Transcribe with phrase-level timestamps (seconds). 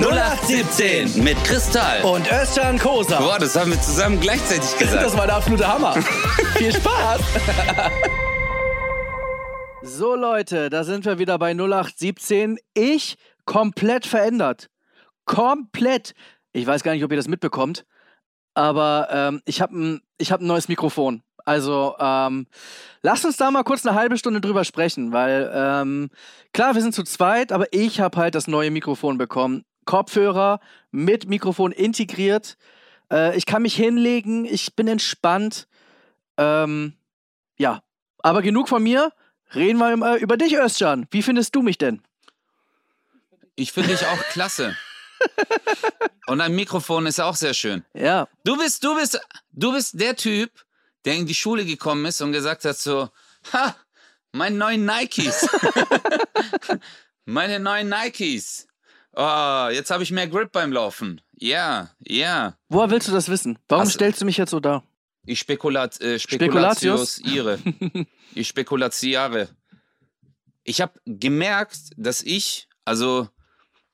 [0.00, 2.04] 0817 mit Kristall.
[2.04, 3.18] Und Özcan Kosa.
[3.18, 5.02] Boah, das haben wir zusammen gleichzeitig gesagt.
[5.02, 5.92] Das war der absolute Hammer.
[6.56, 7.20] Viel Spaß.
[9.82, 12.60] so Leute, da sind wir wieder bei 0817.
[12.74, 14.70] Ich komplett verändert.
[15.24, 16.14] Komplett.
[16.52, 17.84] Ich weiß gar nicht, ob ihr das mitbekommt,
[18.54, 21.24] aber ähm, ich habe ein, hab ein neues Mikrofon.
[21.44, 22.46] Also ähm,
[23.02, 26.10] lasst uns da mal kurz eine halbe Stunde drüber sprechen, weil ähm,
[26.52, 29.64] klar, wir sind zu zweit, aber ich habe halt das neue Mikrofon bekommen.
[29.88, 30.60] Kopfhörer
[30.90, 32.58] mit Mikrofon integriert.
[33.10, 35.66] Äh, ich kann mich hinlegen, ich bin entspannt.
[36.36, 36.92] Ähm,
[37.56, 37.82] ja,
[38.18, 39.12] aber genug von mir.
[39.54, 41.06] Reden wir mal über dich, Özcan.
[41.10, 42.02] Wie findest du mich denn?
[43.56, 44.76] Ich finde dich auch klasse.
[46.26, 47.82] Und ein Mikrofon ist auch sehr schön.
[47.94, 48.28] Ja.
[48.44, 49.18] Du bist, du bist,
[49.52, 50.50] du bist der Typ,
[51.06, 53.08] der in die Schule gekommen ist und gesagt hat so,
[53.54, 53.74] ha,
[54.32, 55.48] meine neuen Nikes.
[57.24, 58.67] meine neuen Nikes.
[59.14, 61.20] Oh, jetzt habe ich mehr Grip beim Laufen.
[61.32, 62.56] Ja, ja.
[62.68, 63.58] Woher willst du das wissen?
[63.68, 64.82] Warum also, stellst du mich jetzt so da?
[65.26, 67.58] Ich spekulat, äh, spekulatius ihre.
[68.34, 69.48] ich spekulatiere.
[70.64, 73.28] Ich habe gemerkt, dass ich, also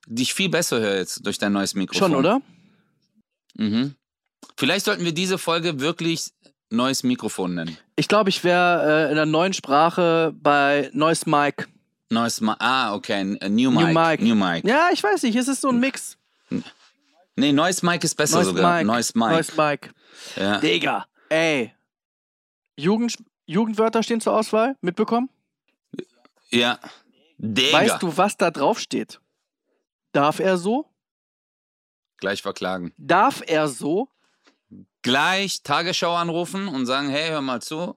[0.06, 2.12] dich viel besser höre jetzt durch dein neues Mikrofon.
[2.12, 2.42] Schon, oder?
[3.54, 3.94] Mhm.
[4.56, 6.32] Vielleicht sollten wir diese Folge wirklich
[6.70, 7.78] neues Mikrofon nennen?
[7.96, 11.68] Ich glaube, ich wäre äh, in der neuen Sprache bei Neues Mic.
[12.14, 12.56] Neues Mic.
[12.58, 13.36] Ah, okay.
[13.40, 14.20] A new, new mic.
[14.20, 14.64] New Mic.
[14.64, 15.36] Ja, ich weiß nicht.
[15.36, 16.16] Es ist so ein Mix.
[17.36, 18.78] Nee, Neues Mic ist besser Neues sogar.
[18.78, 18.86] Mic.
[18.86, 19.30] Neues Mic.
[19.30, 19.90] Neues Mic.
[20.36, 20.58] Ja.
[20.58, 21.74] Digga, ey.
[22.76, 24.76] Jugend, Jugendwörter stehen zur Auswahl.
[24.80, 25.28] Mitbekommen?
[26.50, 26.78] Ja.
[27.38, 27.78] Digga.
[27.78, 29.20] Weißt du, was da drauf steht?
[30.12, 30.86] Darf er so?
[32.18, 32.92] Gleich verklagen.
[32.96, 34.08] Darf er so?
[35.04, 37.96] gleich Tagesschau anrufen und sagen, hey, hör mal zu.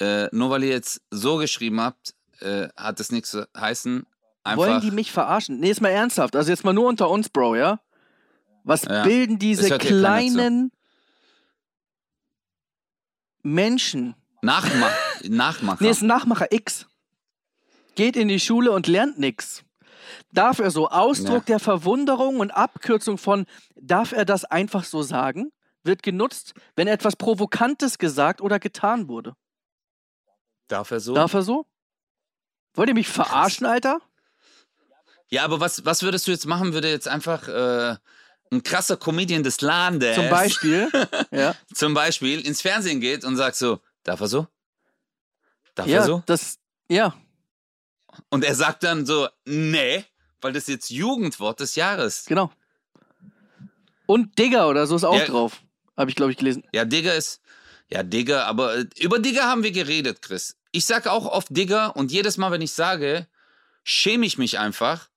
[0.00, 4.06] Äh, nur weil ihr jetzt so geschrieben habt, äh, hat das nichts zu heißen.
[4.42, 5.60] Einfach Wollen die mich verarschen?
[5.60, 6.34] Nee, ist mal ernsthaft.
[6.34, 7.80] Also jetzt mal nur unter uns, Bro, ja?
[8.64, 10.72] Was ja, bilden diese kleinen
[13.42, 14.14] Menschen?
[14.42, 14.90] Nachma
[15.28, 15.82] Nachmacher.
[15.82, 16.86] Nee, ist ein Nachmacher X.
[17.94, 19.64] Geht in die Schule und lernt nichts.
[20.32, 21.56] Darf er so Ausdruck ja.
[21.56, 23.46] der Verwunderung und Abkürzung von
[23.76, 25.52] darf er das einfach so sagen,
[25.82, 29.34] wird genutzt, wenn etwas Provokantes gesagt oder getan wurde.
[30.68, 31.14] Darf er so?
[31.14, 31.66] Darf er so?
[32.74, 33.66] Wollt ihr mich verarschen.
[33.66, 34.00] Alter?
[35.28, 36.72] Ja, aber was, was würdest du jetzt machen?
[36.72, 37.96] Würde jetzt einfach äh,
[38.50, 40.88] ein krasser Comedian des Landes zum Beispiel,
[41.30, 41.54] ja.
[41.72, 44.46] zum Beispiel ins Fernsehen geht und sagt so, darf er so?
[45.74, 46.22] Darf ja, er so?
[46.26, 46.58] Das,
[46.88, 47.14] ja,
[48.28, 50.04] und er sagt dann so, nee,
[50.40, 52.24] weil das jetzt Jugendwort des Jahres.
[52.26, 52.50] Genau.
[54.06, 55.62] Und Digger oder so ist auch ja, drauf.
[55.96, 56.64] Habe ich, glaube ich, gelesen.
[56.72, 57.40] Ja, Digger ist.
[57.88, 60.56] Ja, Digger, aber äh, über Digger haben wir geredet, Chris.
[60.72, 63.26] Ich sage auch oft Digger und jedes Mal, wenn ich sage,
[63.82, 65.08] schäme ich mich einfach,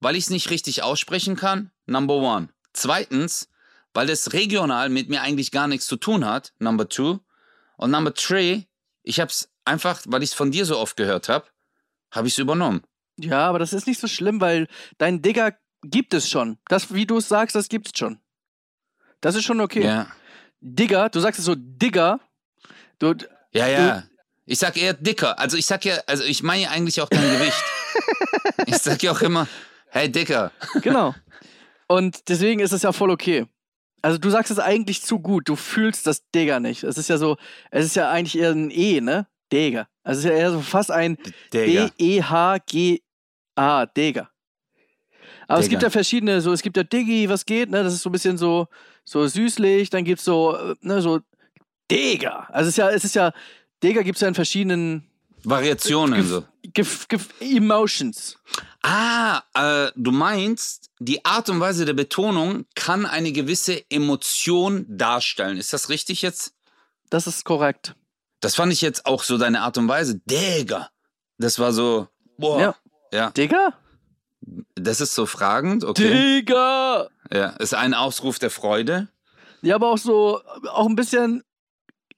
[0.00, 1.70] weil ich es nicht richtig aussprechen kann.
[1.86, 2.48] Number one.
[2.72, 3.48] Zweitens,
[3.94, 6.52] weil das regional mit mir eigentlich gar nichts zu tun hat.
[6.58, 7.20] Number two.
[7.76, 8.64] Und number three,
[9.02, 11.46] ich habe es einfach, weil ich es von dir so oft gehört habe,
[12.10, 12.82] habe ich es übernommen.
[13.16, 14.68] Ja, aber das ist nicht so schlimm, weil
[14.98, 16.58] dein Digger gibt es schon.
[16.68, 18.20] Das, wie du es sagst, das gibt's schon.
[19.20, 19.84] Das ist schon okay.
[19.84, 20.12] Ja.
[20.60, 22.20] Digger, du sagst es so Digger.
[22.98, 23.14] Du,
[23.52, 24.00] ja, ja.
[24.00, 24.08] Du,
[24.48, 25.38] ich sag eher dicker.
[25.38, 27.62] Also ich sag ja, also ich meine ja eigentlich auch dein Gewicht.
[28.66, 29.46] ich sag ja auch immer,
[29.90, 30.52] hey Dicker.
[30.80, 31.14] genau.
[31.86, 33.46] Und deswegen ist es ja voll okay.
[34.00, 35.50] Also du sagst es eigentlich zu gut.
[35.50, 36.82] Du fühlst das Digger nicht.
[36.82, 37.36] Es ist ja so,
[37.70, 39.26] es ist ja eigentlich eher ein E, ne?
[39.52, 39.86] Digger.
[40.02, 41.18] Also es ist ja eher so fast ein
[41.52, 41.86] D-E-H-G-A,
[43.86, 44.30] Digger.
[45.46, 45.60] Aber Digga.
[45.60, 47.82] es gibt ja verschiedene, so es gibt ja Diggi, was geht, ne?
[47.82, 48.68] Das ist so ein bisschen so,
[49.04, 51.20] so süßlich, dann gibt es so, äh, ne, so
[51.90, 52.48] Digger.
[52.54, 53.32] Also es ist ja, es ist ja,
[53.82, 55.08] Digger gibt es ja in verschiedenen
[55.44, 56.44] Variationen so.
[57.40, 58.36] Emotions.
[58.82, 65.58] Ah, äh, du meinst, die Art und Weise der Betonung kann eine gewisse Emotion darstellen.
[65.58, 66.54] Ist das richtig jetzt?
[67.10, 67.94] Das ist korrekt.
[68.40, 70.20] Das fand ich jetzt auch so deine Art und Weise.
[70.26, 70.90] Digga.
[71.38, 72.60] Das war so, boah.
[72.60, 72.74] Ja.
[73.12, 73.30] ja.
[73.30, 73.74] Digga?
[74.74, 76.40] Das ist so fragend, okay.
[76.40, 77.08] Digga!
[77.32, 79.08] Ja, ist ein Ausruf der Freude.
[79.62, 80.40] Ja, aber auch so,
[80.70, 81.42] auch ein bisschen,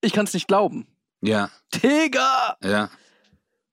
[0.01, 0.87] ich kann es nicht glauben.
[1.21, 1.51] Ja.
[1.75, 2.57] Digga!
[2.63, 2.91] Ja.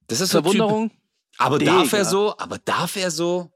[0.07, 0.91] Das ist Verwunderung.
[1.37, 1.79] Aber Digga.
[1.79, 2.35] darf er so?
[2.37, 3.51] Aber darf er so?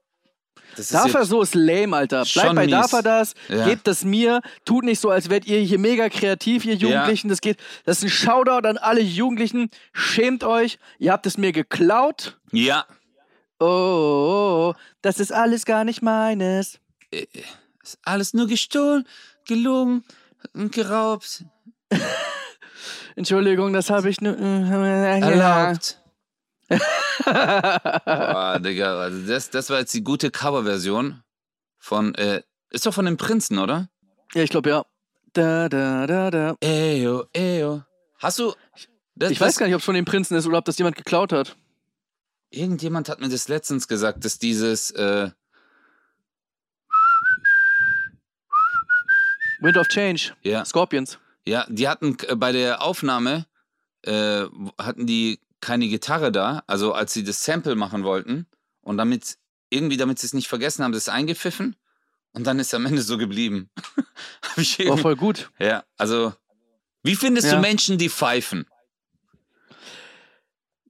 [0.91, 2.23] darf er so ist lame, Alter.
[2.23, 2.71] Bleibt bei mies.
[2.71, 3.65] darf er das, ja.
[3.65, 7.27] gebt das mir, tut nicht so, als wärt ihr hier mega kreativ, ihr Jugendlichen.
[7.27, 7.31] Ja.
[7.31, 9.69] Das geht, das ist ein Shoutout an alle Jugendlichen.
[9.93, 12.39] Schämt euch, ihr habt es mir geklaut.
[12.51, 12.85] Ja.
[13.59, 16.79] Oh, oh, oh, das ist alles gar nicht meines.
[17.11, 17.25] Äh,
[17.83, 19.07] ist alles nur gestohlen,
[19.45, 20.03] gelogen
[20.53, 21.43] und geraubt.
[23.15, 26.01] Entschuldigung, das habe ich nur äh, erlaubt.
[27.25, 31.21] Boah, Digga, also das, das war jetzt die gute Coverversion
[31.77, 33.89] von, äh, ist doch von den Prinzen, oder?
[34.33, 34.85] Ja, ich glaube ja.
[35.33, 36.55] Da, da, da, da.
[36.61, 37.83] Eyo, eyo.
[38.19, 38.53] Hast du.
[39.15, 40.95] Das, Ich weiß gar nicht, ob es von den Prinzen ist oder ob das jemand
[40.95, 41.55] geklaut hat.
[42.49, 44.91] Irgendjemand hat mir das letztens gesagt, dass dieses.
[44.91, 45.31] Äh,
[49.59, 50.33] Wind of Change.
[50.41, 51.19] ja, Scorpions.
[51.47, 53.45] Ja, die hatten äh, bei der Aufnahme.
[54.03, 54.45] Äh,
[54.79, 58.47] hatten die keine Gitarre da, also als sie das Sample machen wollten.
[58.81, 59.37] Und damit.
[59.73, 61.77] Irgendwie, damit sie es nicht vergessen haben, das eingepfiffen.
[62.33, 63.69] Und dann ist am Ende so geblieben.
[64.85, 65.49] War voll gut.
[65.59, 66.33] ja, also.
[67.03, 67.55] Wie findest Ja.
[67.55, 68.65] du Menschen, die pfeifen?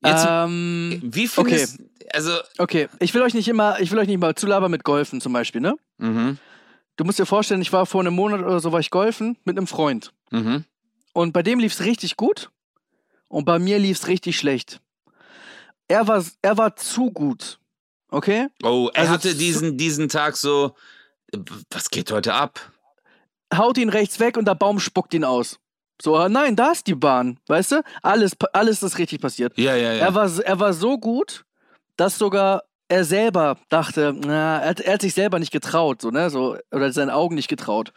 [0.03, 1.79] Jetzt, ähm, wie findest
[2.13, 5.21] Also, okay, ich will euch nicht immer, ich will euch nicht mal zulabern mit Golfen
[5.21, 5.75] zum Beispiel, ne?
[5.99, 6.39] mhm,
[6.95, 9.57] Du musst dir vorstellen, ich war vor einem Monat oder so, war ich golfen mit
[9.57, 10.11] einem Freund.
[10.31, 10.65] mhm.
[11.13, 12.51] Und bei dem lief es richtig gut
[13.27, 14.79] und bei mir lief es richtig schlecht.
[15.89, 17.59] Er war, er war zu gut.
[18.11, 18.47] Okay?
[18.63, 20.73] Oh, er Also hatte diesen, diesen Tag so.
[21.69, 22.71] Was geht heute ab?
[23.53, 25.59] Haut ihn rechts weg und der Baum spuckt ihn aus.
[26.01, 27.39] So, ah, nein, da ist die Bahn.
[27.47, 27.83] Weißt du?
[28.01, 29.57] Alles, alles ist richtig passiert.
[29.57, 30.05] Ja, ja, ja.
[30.05, 31.43] Er, war, er war so gut,
[31.97, 36.11] dass sogar er selber dachte, na, er, hat- er hat sich selber nicht getraut, so,
[36.11, 36.29] ne?
[36.29, 37.93] So, oder seinen Augen nicht getraut.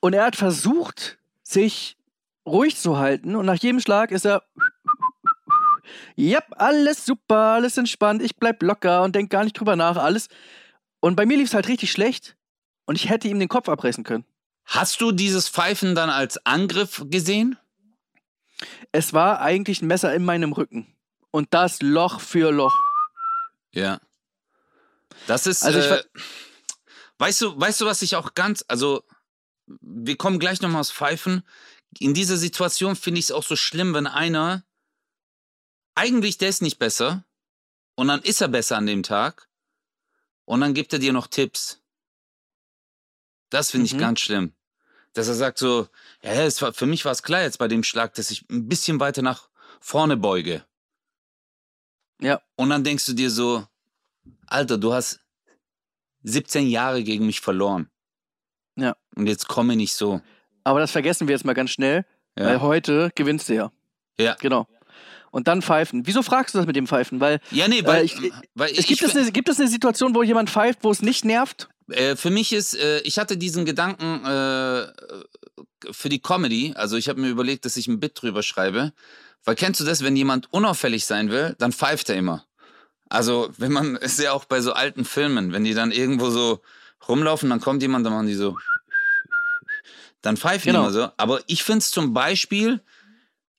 [0.00, 1.96] Und er hat versucht, sich
[2.46, 4.42] ruhig zu halten und nach jedem Schlag ist er.
[6.18, 10.28] Yep, alles super, alles entspannt, ich bleib locker und denk gar nicht drüber nach, alles.
[11.00, 12.36] Und bei mir lief es halt richtig schlecht
[12.86, 14.24] und ich hätte ihm den Kopf abreißen können.
[14.64, 17.58] Hast du dieses Pfeifen dann als Angriff gesehen?
[18.92, 20.86] Es war eigentlich ein Messer in meinem Rücken.
[21.30, 22.78] Und das Loch für Loch.
[23.72, 24.00] Ja.
[25.26, 25.62] Das ist.
[25.62, 26.04] Also ich äh,
[27.18, 28.64] weißt du, weißt du, was ich auch ganz.
[28.68, 29.04] Also,
[29.66, 31.42] wir kommen gleich nochmal aufs Pfeifen.
[31.98, 34.64] In dieser Situation finde ich es auch so schlimm, wenn einer.
[35.94, 37.24] Eigentlich, der ist nicht besser.
[37.94, 39.48] Und dann ist er besser an dem Tag.
[40.46, 41.82] Und dann gibt er dir noch Tipps.
[43.50, 43.98] Das finde ich Mhm.
[43.98, 44.54] ganz schlimm.
[45.12, 45.88] Dass er sagt so,
[46.22, 48.66] ja, es war, für mich war es klar jetzt bei dem Schlag, dass ich ein
[48.68, 50.64] bisschen weiter nach vorne beuge.
[52.22, 52.40] Ja.
[52.56, 53.66] Und dann denkst du dir so,
[54.46, 55.20] Alter, du hast
[56.22, 57.90] 17 Jahre gegen mich verloren.
[58.76, 58.96] Ja.
[59.16, 60.20] Und jetzt komme nicht so.
[60.64, 62.04] Aber das vergessen wir jetzt mal ganz schnell,
[62.38, 62.46] Ja.
[62.46, 63.72] weil heute gewinnst du ja.
[64.18, 64.36] Ja.
[64.40, 64.66] Genau.
[65.30, 66.06] Und dann pfeifen.
[66.06, 67.18] Wieso fragst du das mit dem Pfeifen?
[67.20, 70.14] Weil Ja, nee, weil, Äh, ich- weil es gibt, es eine, gibt es eine Situation,
[70.14, 71.68] wo jemand pfeift, wo es nicht nervt?
[71.88, 74.86] Äh, für mich ist, äh, ich hatte diesen Gedanken äh,
[75.90, 78.92] für die Comedy, also ich habe mir überlegt, dass ich ein Bit drüber schreibe.
[79.44, 82.46] Weil kennst du das, wenn jemand unauffällig sein will, dann pfeift er immer.
[83.08, 86.60] Also, wenn man, ist ja auch bei so alten Filmen, wenn die dann irgendwo so
[87.08, 88.56] rumlaufen, dann kommt jemand, dann machen die so.
[90.22, 90.80] Dann pfeifen Genau.
[90.88, 91.12] die immer so.
[91.16, 92.80] Aber ich finde es zum Beispiel,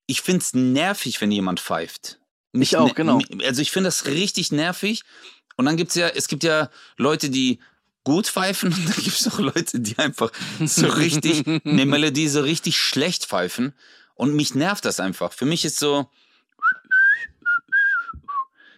[0.07, 2.19] ich finde es nervig, wenn jemand pfeift.
[2.53, 3.19] Ich auch, ne- genau.
[3.43, 5.03] Also ich finde das richtig nervig.
[5.57, 7.59] Und dann gibt's ja, es gibt ja Leute, die
[8.03, 10.31] gut pfeifen und dann gibt es auch Leute, die einfach
[10.63, 13.73] so richtig, eine Melodie so richtig schlecht pfeifen.
[14.15, 15.33] Und mich nervt das einfach.
[15.33, 16.07] Für mich ist so,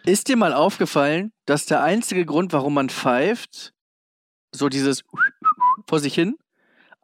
[0.06, 3.74] Ist dir mal aufgefallen, dass der einzige Grund, warum man pfeift,
[4.54, 5.04] so dieses
[5.88, 6.38] vor sich hin,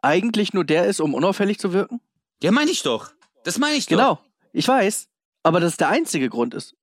[0.00, 2.00] eigentlich nur der ist, um unauffällig zu wirken?
[2.42, 3.12] ja, meine ich doch.
[3.44, 3.96] Das meine ich doch.
[3.96, 4.24] Genau.
[4.52, 5.08] Ich weiß.
[5.42, 6.74] Aber das der einzige Grund ist.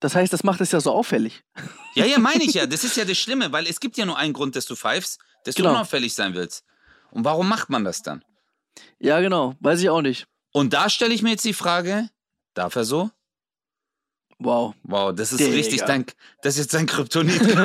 [0.00, 1.42] Das heißt, das macht es ja so auffällig.
[1.94, 2.66] Ja, ja, meine ich ja.
[2.66, 5.18] Das ist ja das Schlimme, weil es gibt ja nur einen Grund, dass du pfeifst,
[5.44, 5.70] dass Genau.
[5.70, 6.64] du unauffällig sein willst.
[7.10, 8.22] Und warum macht man das dann?
[8.98, 9.54] Ja, genau.
[9.60, 10.26] Weiß ich auch nicht.
[10.52, 12.10] Und da stelle ich mir jetzt die Frage,
[12.54, 13.10] darf er so?
[14.38, 14.74] Wow.
[14.82, 15.52] Wow, das ist Digga.
[15.54, 16.04] richtig dein,
[16.42, 17.40] das ist jetzt dein Kryptonit.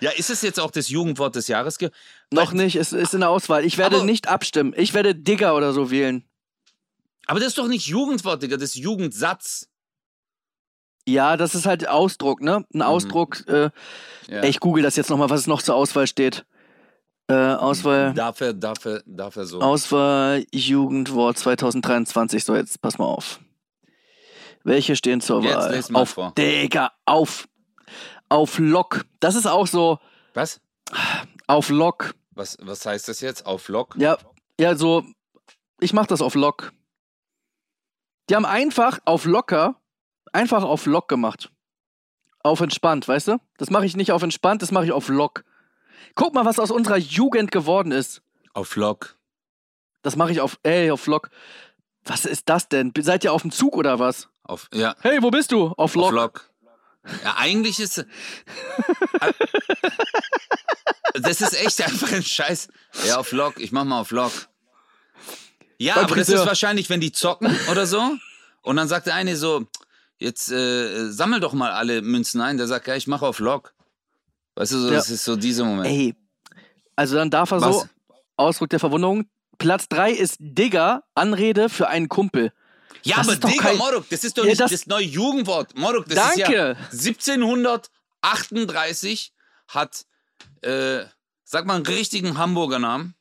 [0.00, 1.78] ja, ist es jetzt auch das Jugendwort des Jahres?
[2.30, 3.64] Noch nicht, es ist in der Auswahl.
[3.64, 4.74] Ich werde Aber- nicht abstimmen.
[4.76, 6.24] Ich werde Digger oder so wählen.
[7.26, 9.68] Aber das ist doch nicht Jugendwort, Digga, das ist Jugendsatz.
[11.08, 12.64] Ja, das ist halt Ausdruck, ne?
[12.74, 13.46] Ein Ausdruck.
[13.48, 13.70] Äh,
[14.28, 14.34] Mhm.
[14.34, 14.42] Ja.
[14.44, 16.44] Ich google das jetzt nochmal, was noch zur Auswahl steht.
[17.28, 18.08] Äh, Auswahl.
[18.84, 19.60] Er, darf er so.
[19.60, 22.44] Auswahl Jugendwort 2023.
[22.44, 23.40] So, jetzt pass mal auf.
[24.64, 25.70] Welche stehen zur Jetzt Wahl?
[25.72, 26.32] les mal auf, vor.
[26.36, 27.48] Digga, auf.
[28.28, 29.06] Auf Lock.
[29.20, 29.98] Das ist auch so.
[30.34, 30.60] Was?
[31.46, 32.14] Auf Lock.
[32.32, 33.46] Was, was heißt das jetzt?
[33.46, 33.94] Auf Lock?
[33.98, 34.18] Ja,
[34.60, 35.04] ja, so.
[35.80, 36.72] Ich mach das auf Lock.
[38.28, 39.77] Die haben einfach auf locker,
[40.32, 41.50] einfach auf Lock gemacht.
[42.42, 43.38] Auf entspannt, weißt du?
[43.58, 45.44] Das mache ich nicht auf entspannt, das mache ich auf Lock.
[46.14, 48.22] Guck mal, was aus unserer Jugend geworden ist.
[48.54, 49.16] Auf Lock.
[50.02, 51.30] Das mache ich auf, ey, auf Lock.
[52.04, 52.92] Was ist das denn?
[52.98, 54.28] Seid ihr auf dem Zug oder was?
[54.44, 55.68] Auf, ja, Hey, wo bist du?
[55.76, 56.04] Auf Lock.
[56.06, 56.50] auf Lock.
[57.24, 58.04] Ja, eigentlich ist.
[61.14, 62.68] das ist echt einfach ein Scheiß.
[63.06, 63.58] Ja, auf Lock.
[63.60, 64.32] Ich mach mal auf Lock.
[65.78, 66.42] Ja, Beim aber das Friseur.
[66.42, 68.12] ist wahrscheinlich, wenn die zocken oder so.
[68.62, 69.66] Und dann sagt der eine so,
[70.18, 72.56] jetzt äh, sammel doch mal alle Münzen ein.
[72.58, 73.74] Der sagt, ja, ich mache auf Lock.
[74.56, 74.94] Weißt du, so, Ja.
[74.94, 75.86] das ist so dieser Moment.
[75.88, 76.14] Ey,
[76.96, 77.88] also dann darf er so, Was?
[78.36, 79.28] Ausdruck der Verwunderung.
[79.58, 82.52] Platz 3 ist Digger, Anrede für einen Kumpel.
[83.02, 85.76] ja, das aber Digga, kein- Moruk, das ist doch Ja, nicht das- das, neue Jugendwort.
[85.76, 86.42] Moruk, das Danke.
[86.42, 86.76] ist ja
[88.22, 89.32] 1738
[89.68, 90.04] hat,
[90.62, 91.04] äh,
[91.44, 93.14] sag mal einen richtigen Hamburger Namen.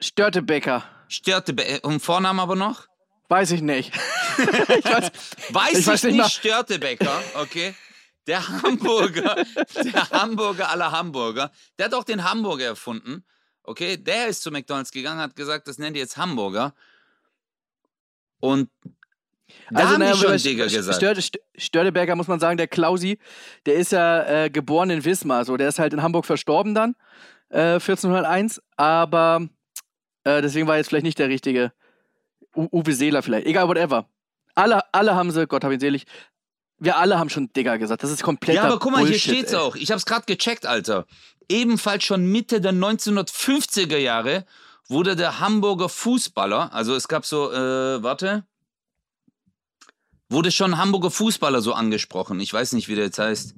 [0.00, 0.84] Störtebecker.
[1.08, 2.86] Störte, und Vornamen aber noch?
[3.32, 3.94] Weiß ich nicht.
[4.38, 5.10] ich weiß,
[5.48, 6.32] Weiß Ich weiß nicht nicht.
[6.34, 7.74] Störtebecker, okay?
[8.26, 9.42] Der Hamburger,
[9.82, 13.24] der Hamburger aller Hamburger, der hat auch den Hamburger erfunden,
[13.62, 13.96] okay?
[13.96, 16.74] Der ist zu McDonalds gegangen, hat gesagt, das nennt ihr jetzt Hamburger.
[18.40, 18.68] Und
[19.70, 20.96] da haben naja, schon Digger gesagt.
[20.98, 23.18] Störte, St- Störteberger muss man sagen, der Klausi,
[23.64, 25.46] der ist ja äh, geboren in Wismar.
[25.46, 26.96] So, der ist halt in Hamburg verstorben dann,
[27.48, 28.60] äh, 1401.
[28.76, 29.48] Aber
[30.24, 31.72] äh, deswegen war jetzt vielleicht nicht der richtige
[32.56, 33.46] U Uwe Seeler vielleicht.
[33.46, 34.06] Egal, whatever.
[34.54, 36.04] Alle, alle haben sie, Gott hab ihn selig,
[36.78, 38.02] wir alle haben schon Digger gesagt.
[38.02, 39.58] Das ist komplett Ja, aber guck mal, Bullshit, hier steht's ey.
[39.58, 39.76] auch.
[39.76, 41.06] Ich hab's gerade gecheckt, Alter.
[41.48, 44.44] Ebenfalls schon Mitte der 1950er Jahre
[44.88, 48.44] wurde der Hamburger Fußballer, also es gab so, äh, warte,
[50.28, 52.40] wurde schon Hamburger Fußballer so angesprochen.
[52.40, 53.54] Ich weiß nicht, wie der jetzt heißt.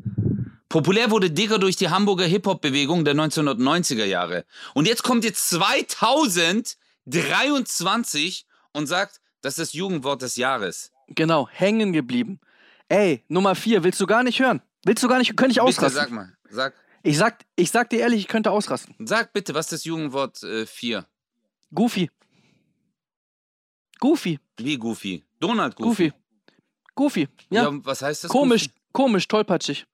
[0.69, 4.45] Populär wurde Digger durch die Hamburger Hip-Hop-Bewegung der 1990er Jahre.
[4.75, 10.93] Und jetzt kommt jetzt 2023 und sagt, das ist das Jugendwort des Jahres.
[11.09, 12.40] Genau, hängen geblieben.
[12.88, 14.61] Ey, Nummer 4, willst du gar nicht hören?
[14.85, 16.00] Willst du gar nicht, könnte ich Bitte, ausrasten.
[16.02, 16.33] sag mal.
[16.50, 18.95] Sag, Ich sag, ich sag dir ehrlich, ich könnte ausrasten.
[19.07, 21.07] sag bitte, was ist das Jugendwort 4?
[21.75, 22.11] Goofy.
[24.00, 24.38] Goofy.
[24.59, 25.25] Wie Goofy?
[25.40, 26.11] Donald Goofy.
[26.11, 26.12] Goofy.
[26.95, 27.28] Goofy.
[27.50, 27.64] Ja.
[27.64, 28.31] Ja, was heißt das?
[28.31, 29.87] komisch, komisch, tollpatschig.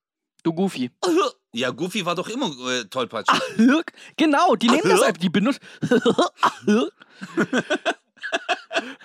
[0.42, 0.90] Du Goofy.
[1.00, 1.18] Goofy?
[1.52, 3.40] Ja, Goofy war doch immer äh, tollpatschig.
[4.16, 5.58] Genau, die nehmen das Ach, einfach, die benutzen.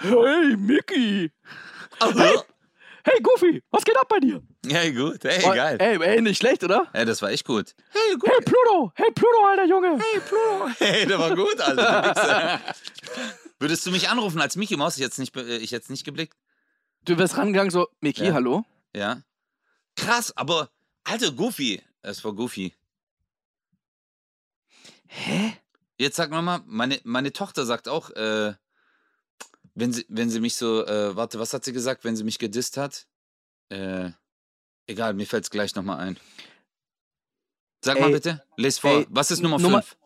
[0.09, 1.31] Hey, Mickey.
[2.01, 2.37] hey.
[3.07, 4.41] Hey, Goofy, was geht ab bei dir?
[4.65, 5.23] Ja, gut.
[5.23, 5.77] Hey, Oh, geil.
[5.79, 6.87] Ey, ey, nicht schlecht, oder?
[6.91, 7.75] Hey, das war echt gut.
[7.91, 8.45] Hey, Hey, gut.
[8.45, 8.91] Pluto.
[8.95, 9.99] Hey, Pluto, alter Junge.
[9.99, 10.69] Hey, Pluto.
[10.79, 12.59] Hey, der war gut, Alter.
[13.59, 14.95] Würdest du mich anrufen als Mickey Maus?
[14.95, 16.35] Ich jetzt nicht, be- äh, ich jetzt nicht geblickt.
[17.03, 18.33] Du wirst rangegangen, so, Mickey, Ja.
[18.33, 18.65] hallo?
[18.95, 19.21] Ja.
[19.95, 20.71] Krass, aber,
[21.03, 21.81] Alter, Goofy.
[22.01, 22.73] Es war Goofy.
[25.07, 25.53] Hä?
[25.97, 28.53] Jetzt sag mal, meine, meine Tochter sagt auch, äh,
[29.75, 32.39] wenn sie, wenn sie mich so, äh, warte, was hat sie gesagt, wenn sie mich
[32.39, 33.05] gedisst hat?
[33.69, 34.11] Äh,
[34.87, 36.17] egal, mir fällt's gleich nochmal ein.
[37.83, 38.91] Sag mal Ey, bitte, les vor.
[38.91, 39.97] ey, was ist Nummer Nummer- 5?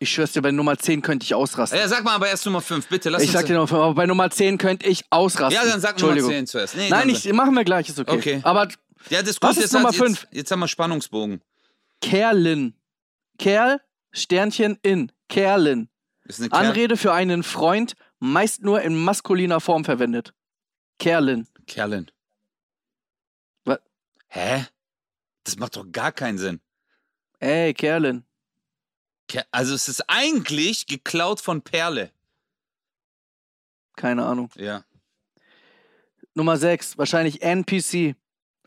[0.00, 1.78] Ich schwör's dir, bei Nummer 10 könnte ich ausrasten.
[1.78, 4.06] Ja, sag mal aber erst Nummer 5, bitte, lass ich sag dir noch, aber bei
[4.06, 5.62] Nummer 10 könnte ich ausrasten.
[5.62, 6.30] ja, dann sag Nummer Entschuldigung.
[6.30, 6.74] 10 zuerst.
[6.76, 8.10] Nee, Nein, ich, machen wir gleich, ist okay.
[8.16, 8.40] Okay.
[8.42, 8.66] Aber
[9.10, 10.22] Ja, das ist Was ist jetzt, Nummer hat- fünf?
[10.22, 11.40] Jetzt, jetzt haben wir Spannungsbogen.
[12.00, 12.74] Kerlin.
[13.38, 13.80] Kerl,
[14.12, 15.12] Sternchen in.
[15.28, 15.88] Kerlin.
[16.24, 20.32] Ist eine Kerl Anrede für einen Freund, meist nur in maskuliner Form verwendet.
[20.98, 21.48] Kerlin.
[21.66, 22.08] Kerlin.
[23.64, 23.80] Wa-
[24.28, 24.66] Hä?
[25.44, 26.60] Das macht doch gar keinen Sinn.
[27.40, 28.24] Ey, Kerlin.
[29.28, 32.12] Ker also es ist eigentlich geklaut von Perle.
[33.96, 34.50] Keine Ahnung.
[34.54, 34.84] Ja.
[36.34, 38.14] Nummer 6, wahrscheinlich NPC.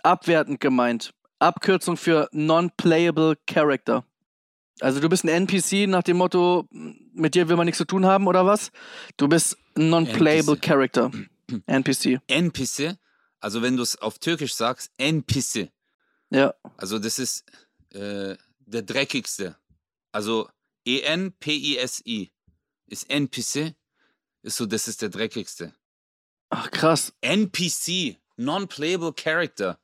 [0.03, 1.13] Abwertend gemeint.
[1.39, 4.05] Abkürzung für Non-Playable Character.
[4.81, 8.05] Also du bist ein NPC nach dem Motto, mit dir will man nichts zu tun
[8.05, 8.71] haben oder was?
[9.17, 10.65] Du bist ein Non-Playable NPC.
[10.65, 11.11] Character.
[11.65, 12.19] NPC.
[12.27, 12.97] Enpisse,
[13.39, 15.69] also wenn du es auf Türkisch sagst, Enpisse.
[16.29, 16.53] Ja.
[16.77, 17.45] Also das ist
[17.93, 19.55] äh, der dreckigste.
[20.11, 20.49] Also
[20.85, 22.31] E-N-P-I-S-I
[22.87, 23.75] ist Enpisse,
[24.41, 25.73] ist so, das ist der dreckigste.
[26.49, 27.13] Ach krass.
[27.21, 29.79] NPC, Non-Playable Character.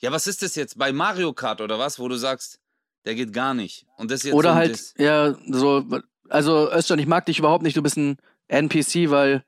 [0.00, 0.76] Ja, was ist das jetzt?
[0.78, 2.60] Bei Mario Kart oder was, wo du sagst,
[3.04, 3.86] der geht gar nicht.
[3.96, 5.84] Und das jetzt Oder halt, das- ja, so,
[6.28, 8.18] also Özcan, ich mag dich überhaupt nicht, du bist ein
[8.48, 9.44] NPC, weil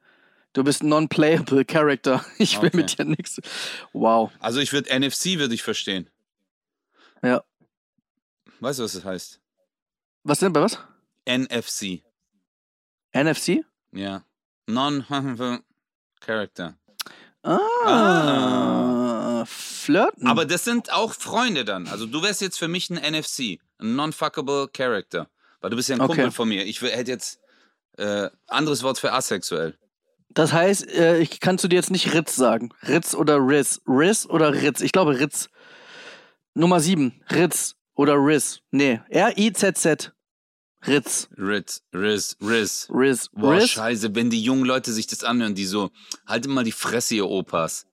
[0.52, 2.24] du bist ein Non-Playable Character.
[2.38, 2.76] Ich will Okay.
[2.76, 3.40] mit dir nichts.
[3.92, 4.30] Wow.
[4.40, 6.10] Also ich würde NFC würde ich verstehen.
[7.22, 7.42] Ja.
[8.60, 9.40] Weißt du, was das heißt?
[10.24, 10.78] Was denn bei was?
[11.26, 12.02] NFC.
[13.12, 13.64] NFC?
[13.92, 14.24] Ja.
[14.66, 16.74] Non-Character.
[17.48, 19.05] Ah,
[19.86, 20.26] Flirten.
[20.26, 21.86] Aber das sind auch Freunde dann.
[21.88, 25.28] Also du wärst jetzt für mich ein NFC, ein Non-Fuckable Character.
[25.60, 26.14] Weil du bist ja ein Okay.
[26.14, 26.64] Kumpel von mir.
[26.66, 27.40] Ich hätte jetzt
[27.96, 29.78] äh, anderes Wort für asexuell.
[30.30, 32.70] Das heißt, äh, ich kannst du dir jetzt nicht Ritz sagen.
[32.86, 33.80] Ritz oder Riz.
[33.86, 34.80] Riz oder Ritz.
[34.82, 35.48] Ich glaube Ritz.
[36.54, 37.22] Nummer 7.
[37.30, 38.60] Ritz oder Riz.
[38.70, 39.00] Nee.
[39.08, 40.12] R-I-Z-Z.
[40.86, 41.28] Ritz.
[41.36, 42.88] Riz, Riz, Riz.
[42.90, 43.28] Riz.
[43.32, 43.70] Boah, Riz.
[43.70, 45.90] scheiße, wenn die jungen Leute sich das anhören, die so,
[46.26, 47.86] haltet mal die Fresse, ihr Opas.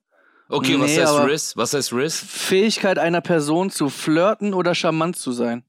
[0.48, 1.56] Okay, was Nee, heißt aber- Riz?
[1.56, 2.16] Was heißt Riz?
[2.18, 5.64] Fähigkeit einer Person zu flirten oder charmant zu sein.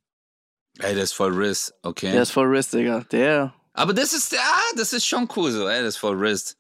[0.79, 2.11] Ey, der ist voll Riz, okay.
[2.11, 3.01] Der ist voll Riz, Digga.
[3.11, 3.53] Der.
[3.73, 4.39] Aber das ist, ja,
[4.75, 6.57] das ist schon cool so, ey, das ist voll Riz.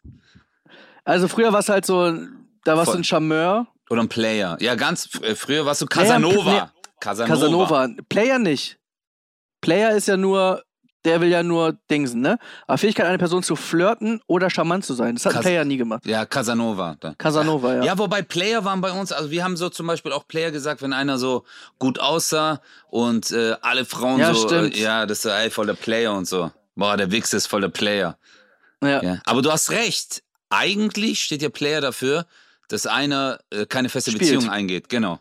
[1.03, 2.11] Also früher war es halt so,
[2.63, 3.67] da warst du ein Charmeur.
[3.89, 4.57] Oder ein Player.
[4.61, 6.41] Ja, ganz äh, früher warst du Casanova.
[6.41, 7.33] Player- Casanova.
[7.35, 7.87] Casanova.
[8.09, 8.79] Player nicht.
[9.61, 10.63] Player ist ja nur,
[11.05, 12.37] der will ja nur Dingsen, ne?
[12.67, 15.15] Aber Fähigkeit, eine Person zu flirten oder charmant zu sein.
[15.15, 16.05] Das hat Cas- Player nie gemacht.
[16.05, 16.97] Ja, Casanova.
[16.99, 17.13] Da.
[17.17, 17.83] Casanova, ja.
[17.83, 20.81] Ja, wobei Player waren bei uns, also wir haben so zum Beispiel auch Player gesagt,
[20.81, 21.45] wenn einer so
[21.79, 22.59] gut aussah
[22.89, 24.49] und äh, alle Frauen Ja, so.
[24.49, 26.51] Äh, ja, das ist ey, voll der Player und so.
[26.75, 28.17] Boah, der Wichs ist voll der Player.
[28.83, 29.01] Ja.
[29.01, 29.21] Ja.
[29.25, 30.23] Aber du hast recht.
[30.49, 32.25] Eigentlich steht ja Player dafür,
[32.67, 34.31] dass einer äh, keine feste Spielt.
[34.31, 34.89] Beziehung eingeht.
[34.89, 35.19] Genau.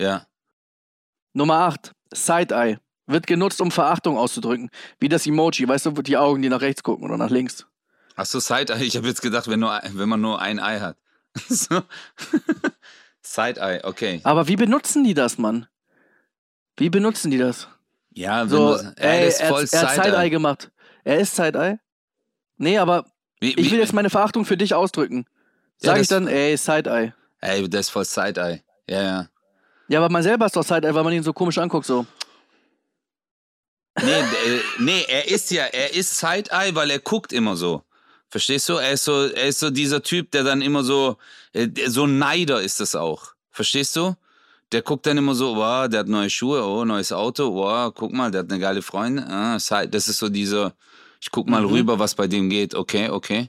[0.00, 0.26] Ja.
[1.32, 1.92] Nummer 8.
[2.12, 2.78] Side-Eye.
[3.08, 4.70] Wird genutzt, um Verachtung auszudrücken.
[5.00, 7.66] Wie das Emoji, weißt du, die Augen, die nach rechts gucken oder nach links.
[8.16, 8.84] Ach so, Side-Eye.
[8.84, 10.96] Ich habe jetzt gedacht, wenn, nur, wenn man nur ein Ei hat.
[11.48, 11.82] so.
[13.22, 14.20] Side-Eye, okay.
[14.24, 15.66] Aber wie benutzen die das, Mann?
[16.76, 17.68] Wie benutzen die das?
[18.12, 20.70] Ja, So, du, ey, das ist er, voll er hat Side-Eye gemacht.
[21.04, 21.78] Er ist Side-Eye?
[22.56, 23.06] Nee, aber
[23.40, 25.26] Wie- ich wie- will jetzt meine Verachtung für dich ausdrücken.
[25.80, 27.12] Ja, Sag ich das- dann, ey, Side-Eye.
[27.40, 28.62] Ey, das ist voll Side-Eye.
[28.88, 29.28] Ja, ja.
[29.88, 32.04] Ja, aber man selber ist doch Side-Eye, weil man ihn so komisch anguckt, so.
[34.04, 37.82] Nee, äh, nee, er ist ja, er ist Side-Eye, weil er guckt immer so.
[38.30, 38.74] Verstehst du?
[38.74, 41.16] Er ist so, er ist so dieser Typ, der dann immer so,
[41.52, 43.32] äh, so Neider ist das auch.
[43.50, 44.14] Verstehst du?
[44.72, 48.12] Der guckt dann immer so, wow, der hat neue Schuhe, oh, neues Auto, wow, guck
[48.12, 49.24] mal, der hat eine geile Freundin.
[49.24, 50.74] Ah, das ist so dieser,
[51.20, 51.68] ich guck mal Mhm.
[51.68, 52.74] rüber, was bei dem geht.
[52.74, 53.48] Okay, okay.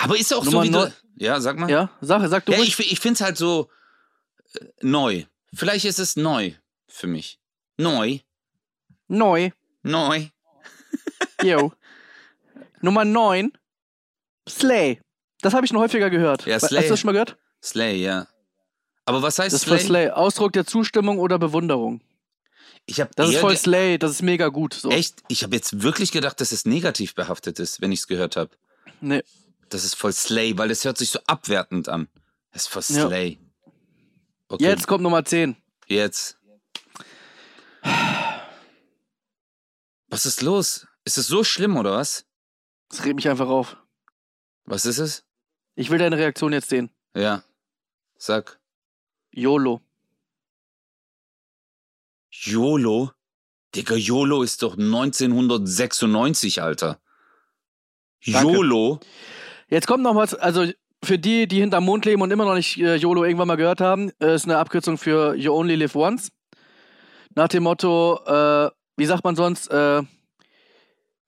[0.00, 1.70] Aber ist auch so Nummer wie neun- du, ja, sag mal.
[1.70, 2.76] Ja, sag, sag du Ja, ruhig.
[2.80, 3.70] ich, ich finde es halt so
[4.60, 5.22] äh, neu.
[5.54, 6.50] Vielleicht ist es neu
[6.88, 7.38] für mich.
[7.76, 8.18] Neu.
[9.08, 9.50] Neu.
[9.82, 10.26] Neu.
[11.42, 11.72] Yo.
[12.80, 13.52] Nummer 9.
[14.48, 15.00] Slay.
[15.40, 16.46] Das habe ich schon häufiger gehört.
[16.46, 16.82] Ja, Hast Slay.
[16.82, 17.36] du das schon mal gehört?
[17.62, 18.26] Slay, ja.
[19.06, 20.06] Aber was heißt Das ist voll Slay?
[20.06, 20.10] Slay.
[20.10, 22.00] Ausdruck der Zustimmung oder Bewunderung.
[22.86, 23.98] Ich habe Das ist voll Slay.
[23.98, 24.74] Das ist mega gut.
[24.74, 24.90] So.
[24.90, 28.36] echt, ich habe jetzt wirklich gedacht, dass es negativ behaftet ist, wenn ich es gehört
[28.36, 28.50] habe.
[29.00, 29.22] Nee.
[29.70, 32.08] Das ist voll Slay, weil es hört sich so abwertend an.
[32.52, 33.06] Das ist voll Ja.
[33.06, 33.38] Slay.
[34.48, 35.56] Okay, Jetzt kommt Nummer 10.
[35.86, 36.38] Jetzt.
[40.14, 40.86] Was ist los?
[41.04, 42.24] Ist es so schlimm oder was?
[42.88, 43.76] Das regt mich einfach auf.
[44.64, 45.24] Was ist es?
[45.74, 46.90] Ich will deine Reaktion jetzt sehen.
[47.16, 47.42] Ja.
[48.16, 48.60] Sag.
[49.32, 49.80] YOLO.
[52.30, 53.10] YOLO?
[53.74, 57.00] Digga, YOLO ist doch 1996, Alter.
[58.24, 58.52] Danke.
[58.52, 59.00] YOLO?
[59.66, 60.34] Jetzt kommt noch was.
[60.34, 60.70] Also
[61.02, 63.80] für die, die hinterm Mond leben und immer noch nicht äh, YOLO irgendwann mal gehört
[63.80, 66.30] haben, äh, ist eine Abkürzung für You Only Live Once.
[67.34, 69.68] Nach dem Motto, äh, wie sagt man sonst?
[69.70, 70.02] Äh,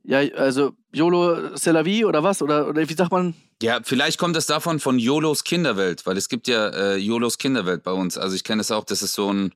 [0.04, 2.40] ja, also YOLO c'est la vie oder was?
[2.42, 3.34] Oder, oder wie sagt man?
[3.62, 7.82] Ja, vielleicht kommt das davon von YOLOs Kinderwelt, weil es gibt ja äh, YOLOs Kinderwelt
[7.82, 8.16] bei uns.
[8.18, 9.52] Also ich kenne es auch, das ist so ein,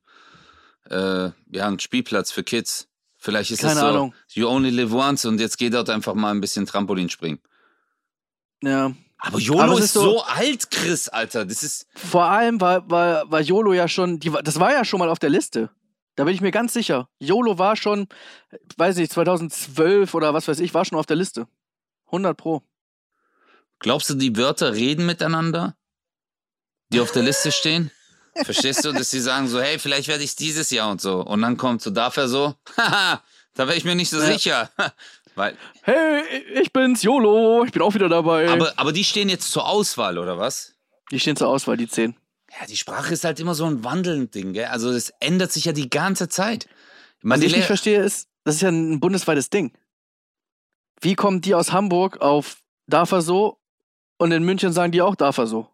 [0.90, 2.88] äh, ja, ein Spielplatz für Kids.
[3.18, 4.14] Vielleicht ist es Keine so, Ahnung.
[4.32, 7.38] you only live once und jetzt geht dort einfach mal ein bisschen Trampolin springen.
[8.62, 8.92] Ja.
[9.18, 11.44] Aber YOLO Aber es ist, ist so- so alt, Chris, Alter.
[11.44, 14.98] Das ist, Vor allem war, war, war YOLO ja schon, die, das war ja schon
[14.98, 15.68] mal auf der Liste.
[16.16, 17.08] Da bin ich mir ganz sicher.
[17.18, 18.08] YOLO war schon,
[18.76, 21.46] weiß nicht, 2012 oder was weiß ich, war schon auf der Liste.
[22.06, 22.62] 100 Pro.
[23.78, 25.76] glaubst du, die Wörter reden miteinander,
[26.92, 27.90] die auf der Liste stehen?
[28.44, 31.20] Verstehst du, dass sie sagen so, hey, vielleicht werde ich dieses Jahr und so.
[31.20, 32.54] Und dann kommt so, darf er so?
[32.76, 33.22] Haha,
[33.54, 34.26] da wäre ich mir nicht so Ja.
[34.32, 34.70] sicher.
[35.36, 36.22] Weil, Hey,
[36.60, 38.48] ich bin's, YOLO, ich bin auch wieder dabei.
[38.50, 40.74] aber, aber die stehen jetzt zur Auswahl, oder was?
[41.12, 42.14] die stehen zur Auswahl, die 10.
[42.50, 44.66] Ja, die Sprache ist halt immer so ein wandelndes Ding, gell?
[44.66, 46.68] Also es ändert sich ja die ganze Zeit.
[47.22, 49.72] Man, Was ich nicht verstehe, ist, das ist ja ein bundesweites Ding.
[51.00, 53.58] Wie kommen die aus Hamburg auf darf er so
[54.18, 55.68] und in München sagen die auch darf er so?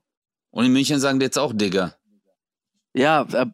[0.57, 1.99] und in München sagen die jetzt auch Digger.
[2.95, 3.45] Ja, äh,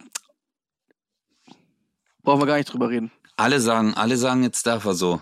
[2.23, 3.11] brauchen wir gar nicht drüber reden.
[3.37, 5.21] Alle sagen, alle sagen jetzt darf er so.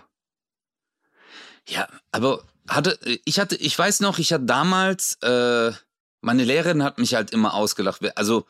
[1.66, 5.72] Ja, aber hatte, ich hatte, ich weiß noch, ich hatte damals, äh,
[6.20, 8.00] meine Lehrerin hat mich halt immer ausgelacht.
[8.16, 8.46] Also,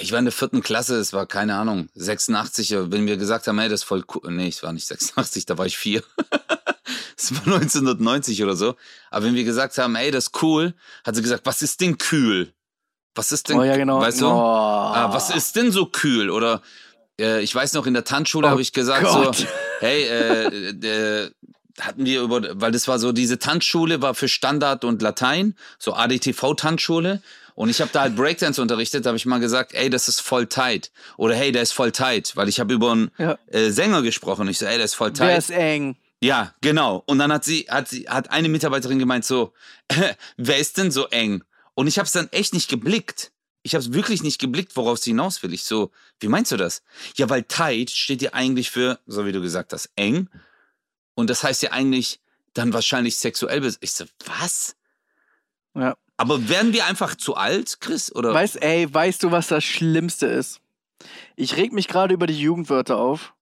[0.00, 3.58] ich war in der vierten Klasse, es war keine Ahnung, 86, wenn wir gesagt haben,
[3.58, 4.32] hey, das ist voll cool.
[4.32, 6.02] Nee, ich war nicht 86, da war ich vier.
[7.16, 8.74] Es war 1990 oder so.
[9.10, 11.96] Aber wenn wir gesagt haben, ey, das ist cool, hat sie gesagt, was ist denn
[11.96, 12.52] kühl?
[13.14, 14.00] Was ist denn, oh ja, genau.
[14.00, 14.26] weißt du?
[14.26, 14.30] Oh.
[14.30, 16.28] Ah, was ist denn so kühl?
[16.28, 16.60] Oder
[17.18, 19.36] äh, ich weiß noch, in der Tanzschule Oh habe ich gesagt Gott.
[19.36, 19.46] so,
[19.78, 21.30] hey, äh, äh,
[21.80, 25.94] hatten wir über, weil das war so, diese Tanzschule war für Standard und Latein, so
[25.94, 27.20] ADTV-Tanzschule.
[27.56, 30.20] Und ich habe da halt Breakdance unterrichtet, da habe ich mal gesagt, ey, das ist
[30.20, 30.90] voll tight.
[31.16, 33.38] Oder hey, der ist voll tight, weil ich habe über einen Ja.
[33.46, 34.48] äh, Sänger gesprochen.
[34.48, 35.38] Ich so, ey, der ist voll tight.
[35.38, 35.96] ist eng?
[36.20, 37.02] Ja, genau.
[37.06, 39.52] Und dann hat sie, hat sie, hat eine Mitarbeiterin gemeint so,
[40.36, 41.44] wer ist denn so eng?
[41.74, 43.30] Und ich habe es dann echt nicht geblickt.
[43.62, 45.52] Ich habe es wirklich nicht geblickt, worauf sie hinaus will.
[45.54, 46.82] Ich so, wie meinst du das?
[47.16, 50.28] Ja, weil tight steht ja eigentlich für, so wie du gesagt hast, eng.
[51.14, 52.20] Und das heißt ja eigentlich
[52.54, 53.60] dann wahrscheinlich sexuell.
[53.60, 54.76] bes- Ich so, was?
[55.74, 55.96] Ja.
[56.16, 58.14] Aber werden wir einfach zu alt, Chris?
[58.14, 58.32] Oder?
[58.32, 60.60] Weißt, ey, weißt du, was das Schlimmste ist?
[61.36, 63.34] Ich reg mich gerade über die Jugendwörter auf,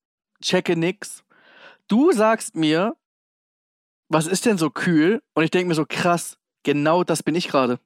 [0.42, 1.22] checke nix.
[1.88, 2.96] Du sagst mir,
[4.08, 5.22] was ist denn so kühl?
[5.35, 7.78] Und ich denke mir so, krass, genau das bin ich gerade.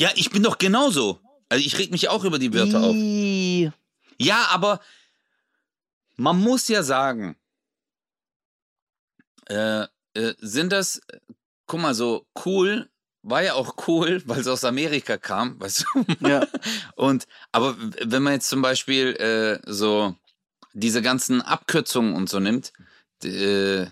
[0.00, 1.18] Ja, ich bin doch genauso.
[1.48, 2.94] Also ich reg mich auch über die Wörter auf.
[2.94, 3.70] Ih.
[4.18, 4.80] Ja, aber
[6.16, 7.36] man muss ja sagen,
[9.48, 11.18] äh, äh, sind das, äh,
[11.66, 12.88] guck mal, so cool,
[13.22, 16.04] war ja auch cool, weil es aus Amerika kam, weißt du?
[16.26, 16.46] Ja.
[16.96, 20.14] Und, aber wenn man jetzt zum Beispiel äh, so
[20.72, 22.72] diese ganzen Abkürzungen und so nimmt,
[23.24, 23.82] äh,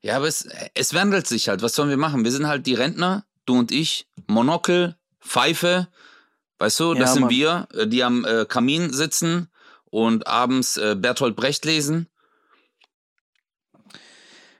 [0.00, 1.62] ja, aber es, es wandelt sich halt.
[1.62, 2.24] Was sollen wir machen?
[2.24, 5.88] Wir sind halt die Rentner, du und ich, Monokel, Pfeife,
[6.58, 7.30] weißt du, das Ja, sind Mann.
[7.30, 9.48] wir, die am äh, Kamin sitzen
[9.86, 12.08] und abends Bertolt Brecht lesen.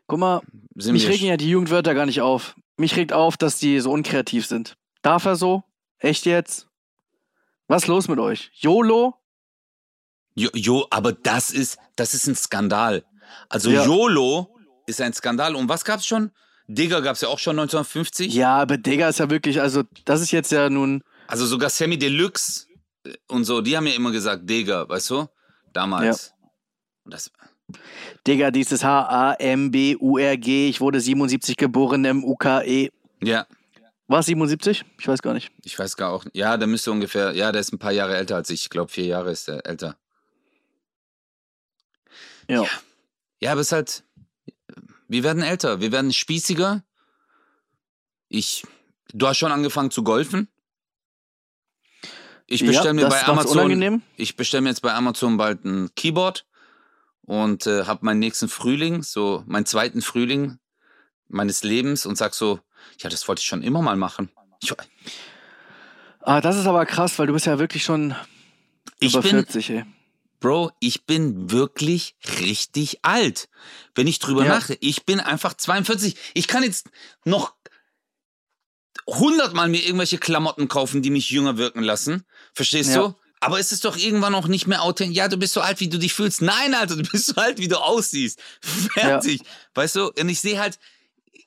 [0.07, 0.43] Guck mal,
[0.77, 2.57] Sind mich regen ja die Jugendwörter gar nicht auf.
[2.77, 4.77] Mich regt auf, dass die so unkreativ sind.
[5.03, 5.62] Darf er so?
[5.99, 6.69] Echt jetzt?
[7.69, 8.51] Was ist los mit euch?
[8.55, 9.14] YOLO?
[10.35, 13.05] Jo, jo, aber das ist, das ist ein Skandal.
[13.49, 13.85] Also Ja.
[13.85, 14.55] YOLO
[14.87, 15.55] ist ein Skandal.
[15.55, 16.31] Und was gab's schon?
[16.67, 18.33] Digger gab's ja auch schon 1950.
[18.35, 21.99] Ja, aber Digga ist ja wirklich, also das ist jetzt ja nun, Also sogar Sammy
[21.99, 22.67] Deluxe
[23.29, 25.27] und so, die haben ja immer gesagt Digger, weißt du?
[25.73, 26.33] Damals.
[27.05, 27.31] Und das,
[28.27, 32.90] Digga, dieses H-A-M-B-U-R-G, ich wurde 77 geboren, M-U-K-E.
[33.22, 33.46] ja,
[34.07, 34.85] War es 77?
[35.00, 35.50] Ich weiß gar nicht.
[35.62, 36.24] ich weiß gar auch.
[36.33, 38.64] Ja, der müsste ungefähr, ja, der ist ein paar Jahre älter als ich.
[38.64, 39.96] Ich glaube, vier Jahre ist er älter.
[42.48, 42.62] Ja.
[42.62, 42.68] Ja.
[43.40, 44.05] Ja, aber es ist halt,
[45.09, 46.83] wir werden älter, wir werden spießiger.
[48.29, 48.64] Ich,
[49.12, 50.48] du hast schon angefangen zu golfen.
[52.46, 54.03] Ich bestelle mir das bei Amazon, unangenehm.
[54.16, 56.46] ich bestelle mir jetzt bei Amazon bald ein Keyboard
[57.27, 60.59] und äh, habe meinen nächsten Frühling, so meinen zweiten Frühling
[61.29, 62.61] meines Lebens und sag so,
[62.99, 64.31] ja, das wollte ich schon immer mal machen.
[64.63, 64.73] Ich,
[66.21, 68.15] Ah, das ist aber krass, weil du bist ja wirklich schon
[68.99, 69.85] ich über bin, 40, ey.
[70.41, 73.49] Bro, ich bin wirklich richtig alt.
[73.95, 74.55] Wenn ich drüber Ja.
[74.55, 76.17] nachdenke, ich bin einfach 42.
[76.35, 76.89] Ich kann jetzt
[77.25, 77.55] noch
[79.07, 82.25] hundertmal mir irgendwelche Klamotten kaufen, die mich jünger wirken lassen.
[82.55, 83.03] Verstehst Ja.
[83.09, 83.15] du?
[83.40, 85.16] Aber ist es doch irgendwann auch nicht mehr authentisch.
[85.16, 86.40] Ja, du bist so alt, wie du dich fühlst.
[86.40, 88.40] Nein, Alter, du bist so alt, wie du aussiehst.
[88.94, 89.42] Fertig.
[89.75, 90.11] Weißt du?
[90.18, 90.79] Und ich sehe halt,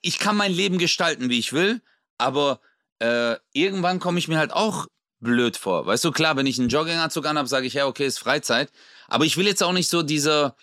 [0.02, 1.82] ich kann mein Leben gestalten, wie ich will,
[2.18, 2.60] aber
[3.00, 4.88] äh, irgendwann komme ich mir halt auch
[5.20, 5.86] blöd vor.
[5.86, 8.72] Weißt du, klar, wenn ich einen Jogginganzug anhabe, sage ich, ja, okay, ist Freizeit.
[9.08, 10.56] Aber ich will jetzt auch nicht so dieser,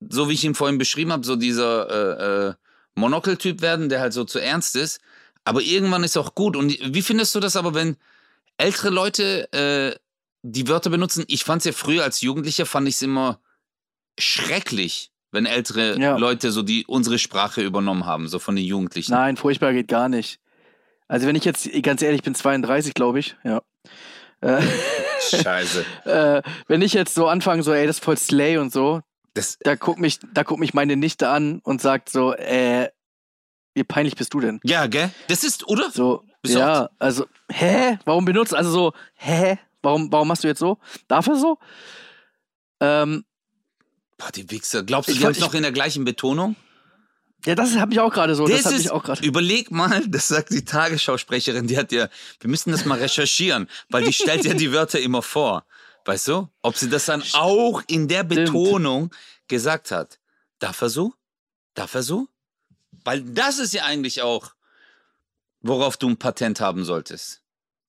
[0.00, 2.54] so wie ich ihn vorhin beschrieben habe, so dieser äh, äh,
[2.94, 5.00] Monokel-Typ werden, der halt so zu ernst ist.
[5.44, 6.56] Aber irgendwann ist auch gut.
[6.56, 7.96] Und wie findest du das aber, wenn
[8.58, 9.98] ältere Leute äh,
[10.42, 11.24] die Wörter benutzen?
[11.28, 13.40] Ich fand es ja früher als Jugendlicher, fand ich es immer
[14.18, 16.16] schrecklich, wenn ältere Ja.
[16.16, 19.12] Leute so die unsere Sprache übernommen haben, so von den Jugendlichen.
[19.12, 20.38] Nein, furchtbar geht gar nicht.
[21.08, 23.62] Also wenn ich jetzt, ganz ehrlich, ich bin 32, glaube ich, ja.
[24.40, 24.62] Äh,
[25.30, 25.84] Scheiße.
[26.04, 29.00] äh, wenn ich jetzt so anfange, so, ey, das ist voll Slay und so,
[29.34, 32.88] Das, da guckt mich, da guckt mich meine Nichte an und sagt so, äh,
[33.74, 34.60] wie peinlich bist du denn?
[34.64, 35.10] ja, gell?
[35.28, 35.90] Das ist, oder?
[35.90, 37.98] So, ja, also, hä?
[38.04, 39.58] Warum benutzt, also so, hä?
[39.82, 40.78] Warum, warum machst du jetzt so?
[41.08, 41.58] Darf er so?
[42.80, 43.24] Ähm,
[44.18, 44.82] Boah, die Wichser.
[44.84, 46.56] Glaubst du, Ich die haben es wollt- noch in der gleichen Betonung?
[47.44, 49.24] ja, das habe ich auch gerade so, das, Das ist, ich auch gerade.
[49.26, 52.08] überleg mal, das sagt die Tagesschausprecherin, die hat ja,
[52.40, 55.64] wir müssen das mal recherchieren, weil die stellt ja die Wörter immer vor.
[56.04, 56.48] Weißt du?
[56.62, 58.46] Ob sie das dann auch in der Stimmt.
[58.46, 59.14] Betonung
[59.48, 60.18] gesagt hat.
[60.58, 61.14] Darf er so?
[61.74, 62.28] Darf er so?
[63.04, 64.52] Weil das ist ja eigentlich auch,
[65.60, 67.42] worauf du ein Patent haben solltest.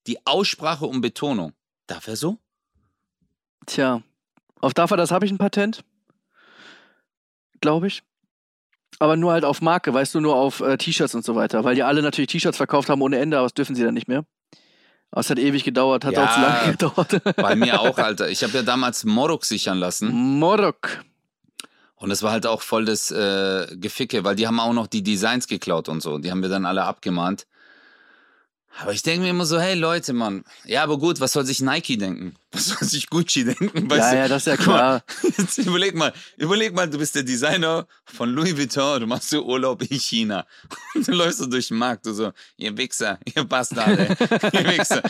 [0.07, 1.53] Die Aussprache und Betonung.
[1.87, 2.37] Darf er so?
[3.65, 4.01] Tja,
[4.61, 5.83] auf dafür, das habe ich ein Patent.
[7.61, 8.03] Glaube ich.
[8.99, 11.63] Aber nur halt auf Marke, weißt du, nur auf äh, T-Shirts und so weiter.
[11.63, 14.07] Weil die alle natürlich T-Shirts verkauft haben ohne Ende, aber das dürfen sie dann nicht
[14.07, 14.25] mehr.
[15.11, 17.35] Aber es hat ewig gedauert, hat Ja, auch zu lange gedauert.
[17.35, 18.29] Bei mir auch, Alter.
[18.29, 20.09] Ich habe ja damals Morok sichern lassen.
[20.11, 21.03] Morok.
[21.95, 25.03] Und es war halt auch voll das äh, Geficke, weil die haben auch noch die
[25.03, 26.17] Designs geklaut und so.
[26.17, 27.45] Die haben wir dann alle abgemahnt.
[28.79, 30.43] Aber ich denke mir immer so, hey Leute, Mann.
[30.65, 32.35] Ja, aber gut, was soll sich Nike denken?
[32.53, 33.89] Was soll sich Gucci denken?
[33.89, 34.17] Weißt Ja, du?
[34.17, 35.03] ja, das ist ja klar.
[35.39, 39.43] Jetzt überleg mal, überleg mal, du bist der Designer von Louis Vuitton, du machst so
[39.43, 40.45] Urlaub in China.
[40.93, 44.15] Und du läufst so durch den Markt, du so, ihr Wichser, ihr Bastarde,
[44.53, 45.01] ihr Wichser.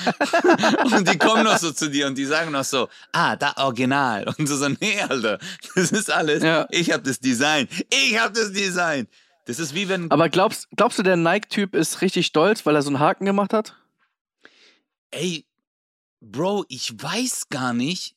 [0.86, 4.24] Und die kommen noch so zu dir und die sagen noch so, ah, da Original.
[4.38, 5.38] Und du so, nee, Alter,
[5.76, 6.66] das ist alles, Ja.
[6.72, 9.06] ich hab das Design, ich hab das Design.
[9.46, 12.82] Das ist wie wenn, Aber glaubst, glaubst du, der Nike-Typ ist richtig stolz, weil er
[12.82, 13.76] so einen Haken gemacht hat?
[15.12, 15.46] ey,
[16.22, 18.16] Bro, ich weiß gar nicht.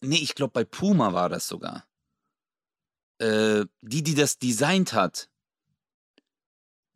[0.00, 1.84] Nee, ich glaube, bei Puma war das sogar.
[3.18, 5.28] Äh, die, die das designt hat,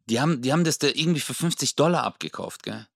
[0.09, 2.87] Die haben, die haben das da irgendwie für 50 Dollar abgekauft, gell?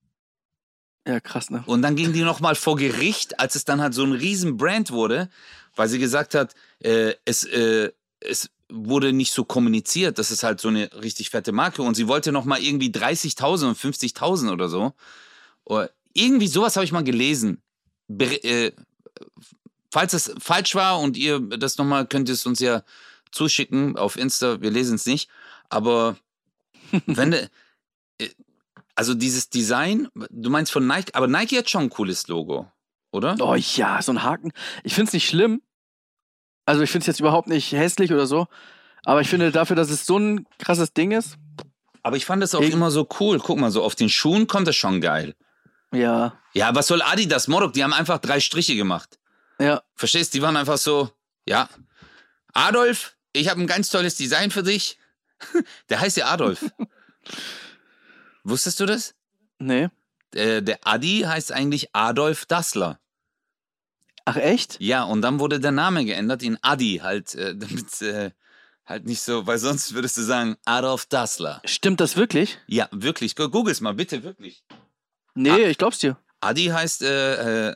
[1.06, 1.62] Ja, krass, ne?
[1.66, 4.92] Und dann ging die nochmal vor Gericht, als es dann halt so ein riesen Brand
[4.92, 5.28] wurde,
[5.74, 10.60] weil sie gesagt hat, äh, es, äh, es wurde nicht so kommuniziert, das ist halt
[10.60, 14.92] so eine richtig fette Marke und sie wollte nochmal irgendwie 30.000 und 50.000 oder so.
[15.64, 17.62] Oder irgendwie sowas habe ich mal gelesen.
[18.08, 18.72] Be äh,
[19.90, 22.82] falls es falsch war und ihr das nochmal, könnt ihr es uns ja
[23.30, 25.28] zuschicken auf Insta, wir lesen es nicht,
[25.68, 26.16] aber
[27.06, 27.48] wenn äh,
[28.94, 32.70] also dieses Design, du meinst von Nike, aber Nike hat schon ein cooles Logo,
[33.12, 33.36] oder?
[33.40, 34.52] Oh ja, so ein Haken.
[34.84, 35.62] Ich finde es nicht schlimm.
[36.70, 38.46] Also ich finde es jetzt überhaupt nicht hässlich oder so.
[39.04, 41.36] Aber ich finde dafür, dass es so ein krasses Ding ist.
[42.04, 43.40] Aber ich fand es auch ich immer so cool.
[43.40, 45.34] Guck mal, so auf den Schuhen kommt das schon geil.
[45.92, 46.38] Ja.
[46.52, 47.72] Ja, was soll Adidas, Morok?
[47.72, 49.18] Die haben einfach drei Striche gemacht.
[49.58, 49.82] Ja.
[49.96, 50.32] Verstehst?
[50.32, 51.10] Die waren einfach so,
[51.44, 51.68] ja.
[52.52, 54.96] Adolf, ich habe ein ganz tolles Design für dich.
[55.88, 56.66] Der heißt ja Adolf.
[58.44, 59.16] Wusstest du das?
[59.58, 59.88] Nee.
[60.34, 63.00] Der, der Adi heißt eigentlich Adolf Dassler.
[64.30, 64.76] Ach echt?
[64.80, 68.30] Ja, und dann wurde der Name geändert in Adi, halt, äh, damit äh,
[68.86, 71.60] halt nicht so, weil sonst würdest du sagen Adolf Dassler.
[71.64, 72.58] Stimmt das wirklich?
[72.66, 73.34] Ja, wirklich.
[73.34, 74.64] Googles mal, bitte, wirklich.
[75.34, 76.16] Nee, A ich glaub's dir.
[76.40, 77.74] Adi heißt, äh, äh,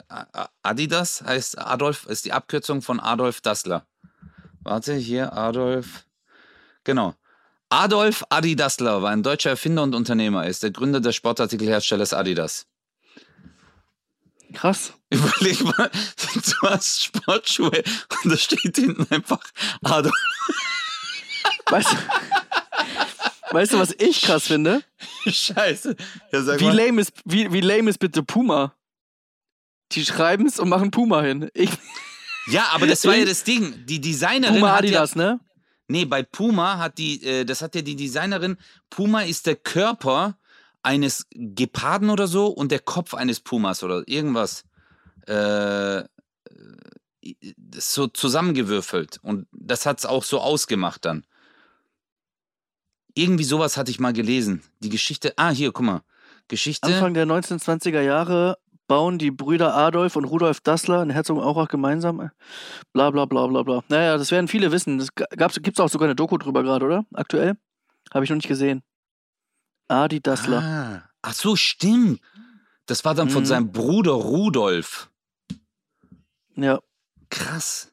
[0.63, 3.87] Adidas heißt Adolf, ist die Abkürzung von Adolf Dassler.
[4.63, 6.07] Warte, hier, Adolf.
[6.85, 7.15] Genau.
[7.69, 10.45] Adolf Adi Dassler war ein deutscher Erfinder und Unternehmer.
[10.45, 12.67] Er ist der Gründer des Sportartikelherstellers Adidas.
[14.55, 14.93] Krass.
[15.11, 15.91] Überleg mal,
[16.35, 17.83] du hast Sportschuhe
[18.25, 19.41] und da steht hinten einfach
[19.83, 20.15] Adolf.
[21.67, 21.97] Weißt du,
[23.55, 24.83] weißt du, was ich krass finde?
[25.27, 25.97] Scheiße.
[26.33, 28.75] Ja, wie, lame ist, wie, wie lame ist bitte Puma?
[29.93, 31.51] Die schreiben es und machen Puma hin.
[31.55, 31.71] Ich,
[32.47, 33.87] ja, aber das war ja das Ding.
[33.87, 35.41] Die Designerin Puma hat Adidas, ja, ne?
[35.87, 38.57] Nee, bei Puma hat die, äh, das hat ja die Designerin,
[38.89, 40.39] Puma ist der Körper
[40.85, 44.65] eines Geparden oder so und der Kopf eines Pumas oder irgendwas.
[45.27, 46.05] Äh,
[47.77, 49.19] so zusammengewürfelt.
[49.23, 51.25] Und das hat es auch so ausgemacht dann.
[53.15, 54.63] Irgendwie sowas hatte ich mal gelesen.
[54.81, 55.33] Die Geschichte.
[55.37, 56.03] Ah, hier, guck mal.
[56.49, 56.87] Geschichte.
[56.87, 62.31] Anfang der 1920er Jahre bauen die Brüder Adolf und Rudolf Dassler in Herzogenaurach gemeinsam.
[62.93, 63.85] Bla bla bla bla bla.
[63.89, 64.99] Naja, das werden viele wissen.
[64.99, 65.09] Das
[65.63, 67.07] gibt es auch sogar eine Doku drüber gerade, oder?
[67.15, 67.57] Aktuell?
[68.13, 68.83] Habe ich noch nicht gesehen.
[69.89, 70.63] Adi Dassler.
[70.63, 71.11] Ah.
[71.23, 72.21] Ach so, stimmt.
[72.87, 73.47] Das war dann von Mhm.
[73.47, 75.11] seinem Bruder Rudolf.
[76.57, 76.81] Ja.
[77.31, 77.91] Krass.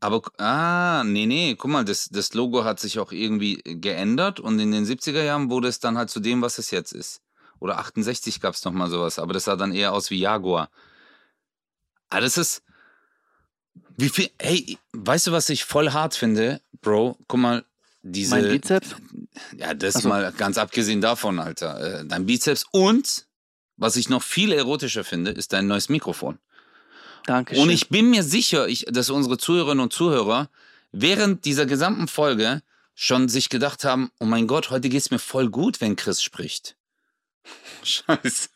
[0.00, 4.58] Aber, ah, nee, nee, guck mal, das, das Logo hat sich auch irgendwie geändert und
[4.58, 7.22] in den 70er Jahren wurde es dann halt zu dem, was es jetzt ist.
[7.58, 10.68] Oder 68 gab es nochmal sowas, aber das sah dann eher aus wie Jaguar.
[12.10, 12.62] Ah, das ist.
[13.96, 14.30] Wie viel.
[14.38, 17.16] Hey, weißt du, was ich voll hart finde, Bro?
[17.26, 17.64] Guck mal,
[18.04, 18.36] diese.
[18.36, 18.94] Mein Bizeps?
[19.56, 20.08] Ja, das so.
[20.08, 22.00] mal ganz abgesehen davon, Alter.
[22.00, 23.26] Äh, Dein Bizeps und,
[23.76, 26.38] was ich noch viel erotischer finde, ist dein neues Mikrofon.
[27.26, 27.62] Dankeschön.
[27.62, 30.50] Und ich bin mir sicher, ich, dass unsere Zuhörerinnen und Zuhörer
[30.92, 32.62] während dieser gesamten Folge
[32.94, 36.76] schon sich gedacht haben, oh mein Gott, heute geht's mir voll gut, wenn Chris spricht.
[37.82, 38.50] Scheiße.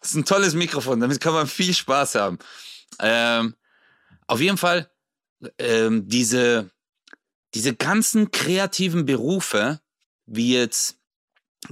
[0.00, 2.38] Das ist ein tolles Mikrofon, damit kann man viel Spaß haben.
[3.00, 3.56] Ähm,
[4.26, 4.90] auf jeden Fall,
[5.58, 6.70] ähm, diese,
[7.54, 9.80] diese ganzen kreativen Berufe,
[10.26, 10.98] wie jetzt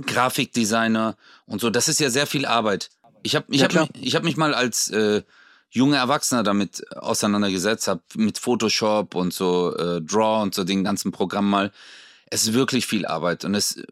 [0.06, 2.90] Grafikdesigner und so, das ist ja sehr viel Arbeit.
[3.22, 5.22] Ich habe ich Ja, hab ich hab mich mal als äh,
[5.70, 11.10] junger Erwachsener damit auseinandergesetzt, habe mit Photoshop und so äh, Draw und so den ganzen
[11.10, 11.72] Programm mal.
[12.26, 13.82] Es ist wirklich viel Arbeit und es,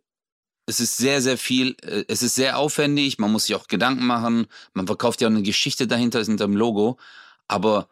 [0.66, 4.06] es ist sehr, sehr viel, äh, es ist sehr aufwendig, man muss sich auch Gedanken
[4.06, 6.98] machen, man verkauft ja auch eine Geschichte dahinter, hinter dem Logo,
[7.48, 7.88] aber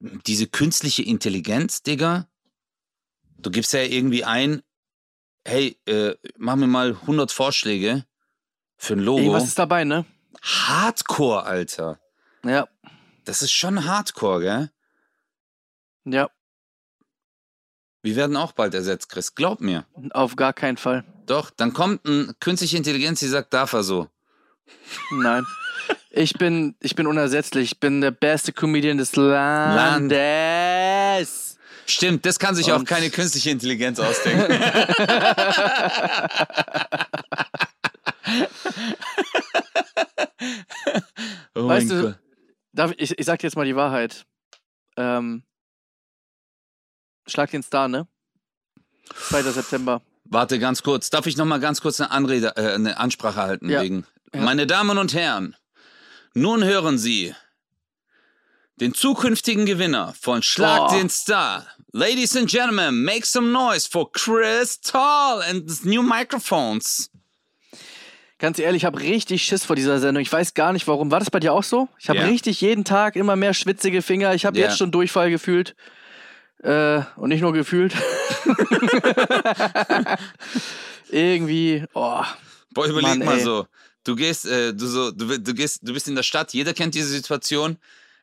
[0.00, 2.28] diese künstliche Intelligenz, Digga,
[3.38, 4.62] du gibst ja irgendwie ein,
[5.46, 8.04] hey, äh, mach mir mal 100 Vorschläge
[8.76, 9.20] für ein Logo.
[9.20, 10.04] Irgendwas ist dabei, ne?
[10.42, 12.00] Hardcore, Alter.
[12.44, 12.68] Ja.
[13.24, 14.70] Das ist schon Hardcore, gell?
[16.04, 16.30] Ja.
[18.02, 19.34] Wir werden auch bald ersetzt, Chris.
[19.36, 19.86] Glaub mir.
[20.10, 21.04] Auf gar keinen Fall.
[21.26, 24.08] Doch, dann kommt eine künstliche Intelligenz, die sagt, darf er so.
[25.10, 25.46] Nein.
[26.14, 27.72] Ich bin, ich bin unersetzlich.
[27.72, 30.18] Ich bin der beste Comedian des Landes.
[31.86, 34.52] Stimmt, das kann sich auch Und- keine künstliche Intelligenz ausdenken.
[41.54, 42.18] oh Weißt du- Gott.
[42.74, 44.24] Darf, ich, ich sag dir jetzt mal die Wahrheit.
[44.96, 45.42] Ähm,
[47.26, 48.06] Schlag den Star, ne?
[49.28, 49.42] 2.
[49.42, 50.00] September.
[50.24, 51.10] Warte ganz kurz.
[51.10, 53.68] Darf ich noch mal ganz kurz eine, Anrede, äh, eine Ansprache halten?
[53.68, 53.82] Ja.
[53.82, 54.06] Wegen?
[54.34, 54.40] Ja.
[54.40, 55.54] Meine Damen und Herren,
[56.34, 57.34] nun hören Sie
[58.80, 60.96] den zukünftigen Gewinner von Schlag Oh.
[60.96, 61.66] den Star.
[61.92, 67.10] Ladies and Gentlemen, make some noise for Chris Tall and his new microphones.
[68.38, 70.20] Ganz ehrlich, ich habe richtig Schiss vor dieser Sendung.
[70.22, 71.12] Ich weiß gar nicht warum.
[71.12, 71.88] War das bei dir auch so?
[71.98, 72.26] Ich habe Ja.
[72.26, 74.34] richtig jeden Tag immer mehr schwitzige Finger.
[74.34, 74.66] Ich habe Ja.
[74.66, 75.76] jetzt schon Durchfall gefühlt.
[76.64, 77.94] Äh, und nicht nur gefühlt.
[81.10, 82.22] Irgendwie, oh.
[82.74, 83.44] Boah, überleg Mann, mal ey.
[83.44, 83.66] so.
[84.04, 86.94] Du gehst, äh, du so, du, du gehst, du bist in der Stadt, jeder kennt
[86.94, 87.78] diese Situation.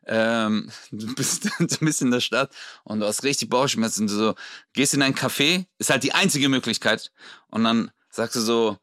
[0.06, 2.52] Ähm, du, bist, du bist in der Stadt
[2.84, 4.06] und du hast richtig Bauchschmerzen.
[4.06, 4.34] Du so,
[4.72, 7.12] gehst in ein Café, ist halt die einzige Möglichkeit.
[7.48, 8.78] Und dann sagst du so,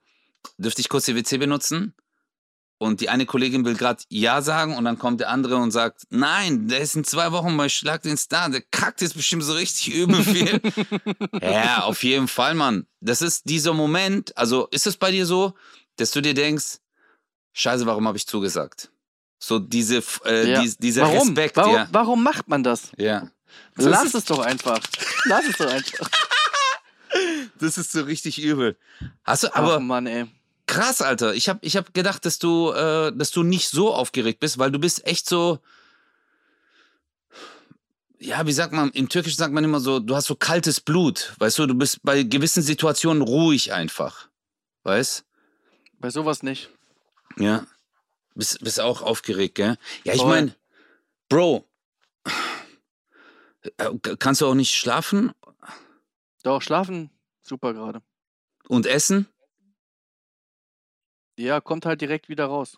[0.57, 1.93] dürfte ich kurz die WC benutzen?
[2.79, 6.03] Und die eine Kollegin will gerade Ja sagen und dann kommt der andere und sagt,
[6.11, 9.53] nein, der ist in zwei Wochen bei Schlag den Star, der kackt jetzt bestimmt so
[9.53, 10.61] richtig übel viel.
[11.41, 12.85] ja, auf jeden Fall, Mann.
[12.99, 15.55] Das ist dieser Moment, also ist es bei dir so,
[15.95, 16.77] dass du dir denkst,
[17.57, 18.89] scheiße, warum habe ich zugesagt?
[19.39, 20.61] So diese, äh, Ja.
[20.61, 21.29] dies- dieser warum?
[21.29, 21.87] Respekt, warum, ja.
[21.91, 22.91] warum macht man das?
[22.97, 23.29] Ja.
[23.75, 24.79] Lass es doch einfach.
[25.25, 26.09] Lass es doch einfach.
[27.59, 28.77] das ist so richtig übel.
[29.23, 30.25] Hast du, Ach aber Mann, ey.
[30.65, 31.33] krass, Alter.
[31.33, 34.71] Ich habe ich hab gedacht, dass du, äh, dass du nicht so aufgeregt bist, weil
[34.71, 35.59] du bist echt so.
[38.19, 41.33] Ja, wie sagt man, im Türkischen sagt man immer so, du hast so kaltes Blut.
[41.37, 44.27] Weißt du, du bist bei gewissen Situationen ruhig einfach.
[44.83, 45.23] Weißt?
[45.99, 46.69] Bei sowas nicht.
[47.37, 47.65] Ja.
[48.35, 49.77] Bist, bist auch aufgeregt, gell?
[50.03, 50.55] Ja, ich meine,
[51.29, 51.67] Bro,
[53.77, 55.33] äh, kannst du auch nicht schlafen
[56.43, 57.09] Doch, schlafen,
[57.41, 58.01] super gerade.
[58.67, 59.27] und essen?
[61.35, 62.77] Ja, kommt halt direkt wieder raus.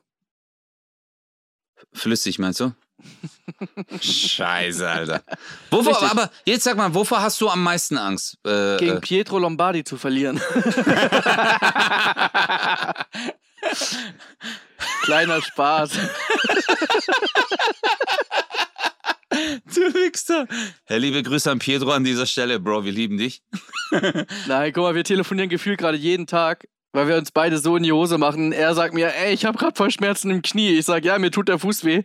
[1.93, 2.73] Flüssig, meinst du?
[4.01, 5.23] Scheiße, Alter.
[5.71, 6.09] Wovor, Richtig.
[6.09, 8.37] aber jetzt sag mal, wovor hast du am meisten Angst?
[8.45, 10.41] Äh, Gegen äh, Pietro Lombardi zu verlieren.
[15.03, 15.91] Kleiner Spaß.
[19.31, 20.47] du Wichser.
[20.85, 23.41] Herr, liebe Grüße an Pietro an dieser Stelle, Bro, wir lieben dich.
[24.47, 27.83] Nein, guck mal, wir telefonieren gefühlt gerade jeden Tag, weil wir uns beide so in
[27.83, 28.51] die Hose machen.
[28.51, 30.77] Er sagt mir, ey, ich habe gerade voll Schmerzen im Knie.
[30.77, 32.03] Ich sag, ja, mir tut der Fuß weh.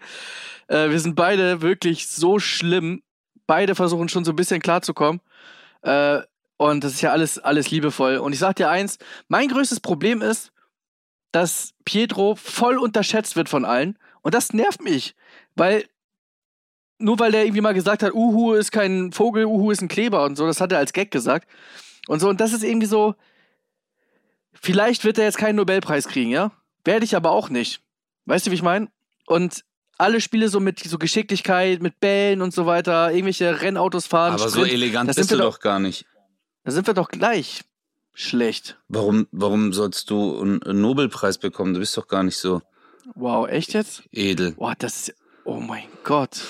[0.69, 3.03] Äh, wir sind beide wirklich so schlimm.
[3.47, 5.21] Beide versuchen schon so ein bisschen klarzukommen.
[5.83, 6.21] Äh,
[6.57, 8.17] und das ist ja alles, alles liebevoll.
[8.17, 10.53] Und ich sag dir eins, mein größtes Problem ist,
[11.35, 13.99] dass Pietro voll unterschätzt wird von allen.
[14.23, 15.17] Und das nervt mich.
[15.57, 15.85] Weil,
[16.99, 20.25] nur weil der irgendwie mal gesagt hat, Uhu ist kein Vogel, Uhu ist ein Kleber
[20.25, 21.49] und so, das hat er als Gag gesagt.
[22.07, 23.17] Und so, und das ist irgendwie so,
[24.53, 26.53] vielleicht wird er jetzt keinen Nobelpreis kriegen, ja?
[26.85, 27.81] Werde ich aber auch nicht.
[28.27, 28.89] Weißt du, wie ich meine?
[29.27, 29.65] Und
[29.99, 34.35] alle Spiele so mit so Geschicklichkeit, mit Bällen und so weiter, irgendwelche Rennautos fahren.
[34.35, 36.07] Aber so Sprint, elegant das bist sind du wir doch gar nicht.
[36.63, 37.65] da sind wir doch gleich
[38.15, 38.79] schlecht.
[38.89, 41.75] Warum, warum sollst du einen Nobelpreis bekommen?
[41.75, 42.63] Du bist doch gar nicht so
[43.15, 44.03] Wow, echt jetzt?
[44.13, 44.53] edel.
[44.53, 45.15] Boah, das ist.
[45.45, 46.41] Oh mein Gott.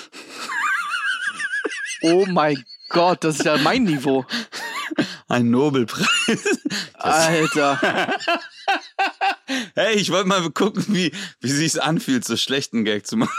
[2.03, 4.25] oh mein Gott, das ist ja mein Niveau.
[5.27, 6.07] Ein Nobelpreis.
[6.93, 8.13] Alter.
[9.75, 13.33] hey, ich wollte mal gucken, wie, wie sich's anfühlt, so schlechten Gag zu machen.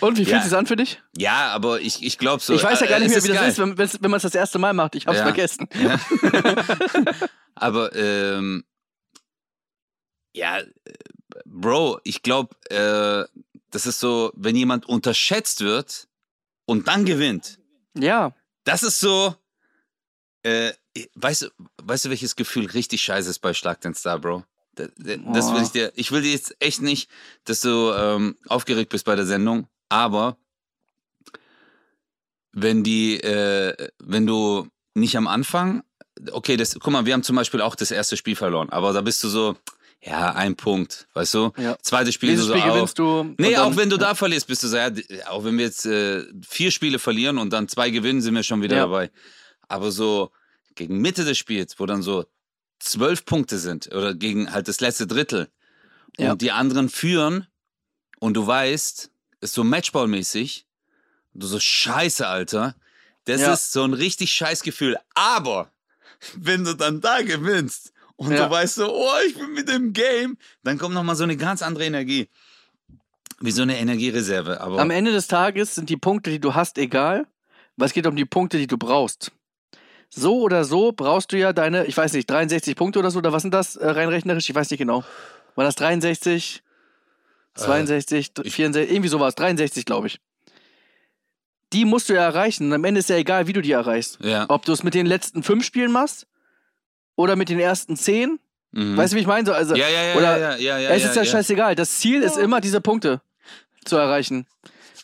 [0.00, 0.42] Und wie fühlt Ja.
[0.42, 1.00] sich's an für dich?
[1.16, 2.54] Ja, aber ich, ich glaube so.
[2.54, 3.50] ich weiß ja gar äh, nicht es mehr, wie das geil.
[3.50, 4.94] ist, wenn, wenn man es das erste Mal macht.
[4.94, 5.24] Ich hab's Ja.
[5.24, 5.68] vergessen.
[5.74, 5.98] Ja.
[7.54, 8.64] Aber ähm,
[10.34, 10.66] ja, äh,
[11.44, 13.24] Bro, ich glaube, äh,
[13.70, 16.08] das ist so, wenn jemand unterschätzt wird
[16.66, 17.58] und dann gewinnt,
[17.96, 18.34] Ja.
[18.64, 19.34] das ist so,
[20.42, 20.72] äh,
[21.14, 21.48] weißt, du,
[21.82, 24.44] weißt du, welches Gefühl richtig scheiße ist bei Schlag den Star, Bro?
[24.74, 25.62] Das, das will Oh.
[25.62, 27.10] ich dir, ich will dir jetzt echt nicht,
[27.44, 30.36] dass du ähm, aufgeregt bist bei der Sendung, aber
[32.52, 35.82] wenn die, äh, wenn du nicht am Anfang,
[36.32, 39.00] okay, das, guck mal, wir haben zum Beispiel auch das erste Spiel verloren, aber da
[39.00, 39.56] bist du so,
[40.04, 41.52] ja, ein Punkt, weißt du?
[41.56, 41.76] Ja.
[41.80, 42.74] Zweites Spiel Dieses so Spiel auch.
[42.74, 43.34] gewinnst du.
[43.38, 44.90] Nee, dann- auch wenn du da verlierst, bist du so, ja,
[45.28, 48.62] auch wenn wir jetzt äh, vier Spiele verlieren und dann zwei gewinnen, sind wir schon
[48.62, 48.82] wieder Ja.
[48.82, 49.10] dabei.
[49.68, 50.32] Aber so
[50.74, 52.24] gegen Mitte des Spiels, wo dann so
[52.82, 55.48] zwölf Punkte sind oder gegen halt das letzte Drittel
[56.18, 56.32] Ja.
[56.32, 57.46] und die anderen führen
[58.20, 60.64] und du weißt, ist so Matchball-mäßig,
[61.34, 62.74] du so scheiße, Alter.
[63.24, 63.52] Das Ja.
[63.52, 64.96] ist so ein richtig scheiß Gefühl.
[65.14, 65.70] Aber
[66.34, 68.44] wenn du dann da gewinnst und Ja.
[68.46, 71.62] du weißt so, oh, ich bin mit dem Game, dann kommt nochmal so eine ganz
[71.62, 72.28] andere Energie.
[73.40, 74.60] Wie so eine Energiereserve.
[74.60, 77.26] Aber Am Ende des Tages sind die Punkte, die du hast, egal.
[77.76, 79.32] Weil es geht um die Punkte, die du brauchst.
[80.14, 83.32] So oder so brauchst du ja deine, ich weiß nicht, 63 Punkte oder so, oder
[83.32, 84.48] was sind das äh, rein rechnerisch?
[84.50, 85.04] Ich weiß nicht genau.
[85.54, 86.62] War das 63,
[87.54, 90.20] 62, Äh, ich- 64, irgendwie sowas, 63, glaube ich.
[91.72, 92.66] Die musst du ja erreichen.
[92.66, 94.18] Und am Ende ist ja egal, wie du die erreichst.
[94.22, 94.44] ja.
[94.48, 96.26] Ob du es mit den letzten fünf Spielen machst
[97.16, 98.38] oder mit den ersten zehn.
[98.72, 98.96] Mhm.
[98.96, 99.46] Weißt du, wie ich meine?
[99.46, 101.30] So, also, ja, ja, ja, oder- ja, ja, ja, es ist ja, ja.
[101.30, 101.74] scheißegal.
[101.74, 103.20] Das Ziel ist immer, diese Punkte
[103.84, 104.46] zu erreichen.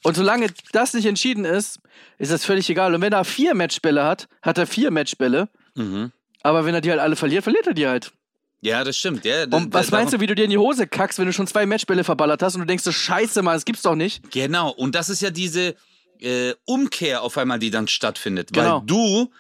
[0.03, 1.81] Und solange das nicht entschieden ist,
[2.19, 2.95] ist das völlig egal.
[2.95, 5.49] Und wenn er vier Matchbälle hat, hat er vier Matchbälle.
[5.75, 6.13] Mhm.
[6.43, 8.13] Aber wenn er die halt alle verliert, verliert er die halt.
[8.61, 9.25] Ja, das stimmt.
[9.25, 11.47] Ja, Und was meinst du, wie du dir in die Hose kackst, wenn du schon
[11.47, 14.31] zwei Matchbälle verballert hast und du denkst so, scheiße, Mann, das gibt's doch nicht.
[14.33, 15.77] Genau, und das ist ja diese
[16.19, 18.53] äh, Umkehr auf einmal, die dann stattfindet.
[18.53, 18.81] Genau.
[18.81, 19.31] Weil du,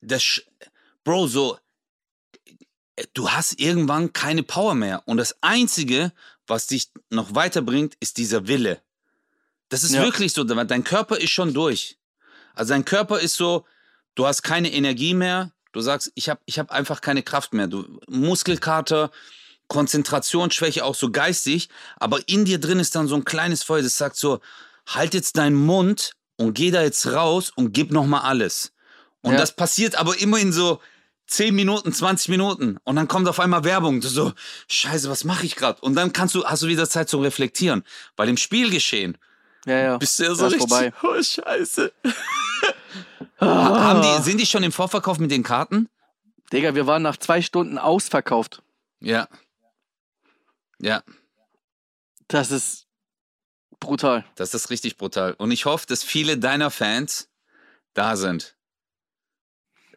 [0.00, 0.40] das,
[1.04, 1.58] Bro, so,
[3.12, 5.02] du hast irgendwann keine Power mehr.
[5.04, 6.12] Und das Einzige,
[6.46, 8.80] was dich noch weiterbringt, ist dieser Wille.
[9.70, 10.02] Das ist Ja.
[10.02, 11.96] wirklich so, weil dein Körper ist schon durch.
[12.54, 13.64] Also dein Körper ist so,
[14.14, 17.68] du hast keine Energie mehr, du sagst, ich habe ich hab einfach keine Kraft mehr.
[17.68, 19.10] Du Muskelkater,
[19.68, 23.96] Konzentrationsschwäche, auch so geistig, aber in dir drin ist dann so ein kleines Feuer, das
[23.96, 24.40] sagt so,
[24.86, 28.72] halt jetzt deinen Mund und geh da jetzt raus und gib nochmal alles.
[29.22, 29.38] Und Ja.
[29.38, 30.80] das passiert aber immer in so
[31.28, 34.32] 10 Minuten, 20 Minuten und dann kommt auf einmal Werbung, du so,
[34.66, 35.80] scheiße, was mache ich gerade?
[35.82, 37.84] Und dann kannst du, hast du wieder Zeit zum Reflektieren,
[38.16, 39.16] weil im Spielgeschehen
[39.66, 39.98] Ja, ja.
[39.98, 40.92] bist du ja so richtig, vorbei.
[41.02, 41.92] oh scheiße.
[43.38, 45.88] Haben die, sind die schon im Vorverkauf mit den Karten?
[46.52, 48.62] Digga, wir waren nach zwei Stunden ausverkauft.
[49.00, 49.28] Ja.
[50.78, 51.02] Ja,
[52.28, 52.86] Das ist
[53.80, 54.24] brutal.
[54.36, 55.34] das ist richtig brutal.
[55.34, 57.28] Und ich hoffe, dass viele deiner Fans
[57.92, 58.56] da sind.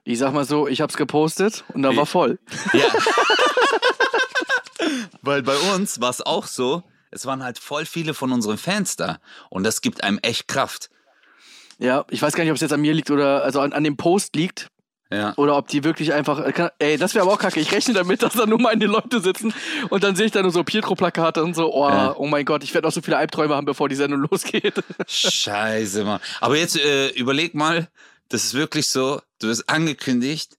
[0.04, 2.38] Ich sag mal so, ich hab's gepostet und da war voll.
[2.74, 2.92] Ja.
[5.22, 6.84] Weil bei uns war es auch so,
[7.14, 9.20] es waren halt voll viele von unseren Fans da.
[9.50, 10.90] Und das gibt einem echt Kraft.
[11.80, 13.84] Ja, ich weiß gar nicht, ob es jetzt an mir liegt oder also an, an
[13.84, 14.68] dem Post liegt
[15.12, 15.34] Ja.
[15.38, 16.40] oder ob die wirklich einfach.
[16.40, 17.60] äh, ey, das wäre aber auch kacke.
[17.60, 19.54] Ich rechne damit, dass da nur meine Leute sitzen
[19.90, 22.16] und dann sehe ich da nur so Pietro-Plakate und so, oh, Ja.
[22.18, 24.76] oh mein Gott, ich werde auch so viele Albträume haben, bevor die Sendung losgeht.
[25.08, 26.20] Scheiße, Mann.
[26.42, 27.88] Aber jetzt äh, überleg mal,
[28.30, 30.54] das ist wirklich so, du wirst angekündigt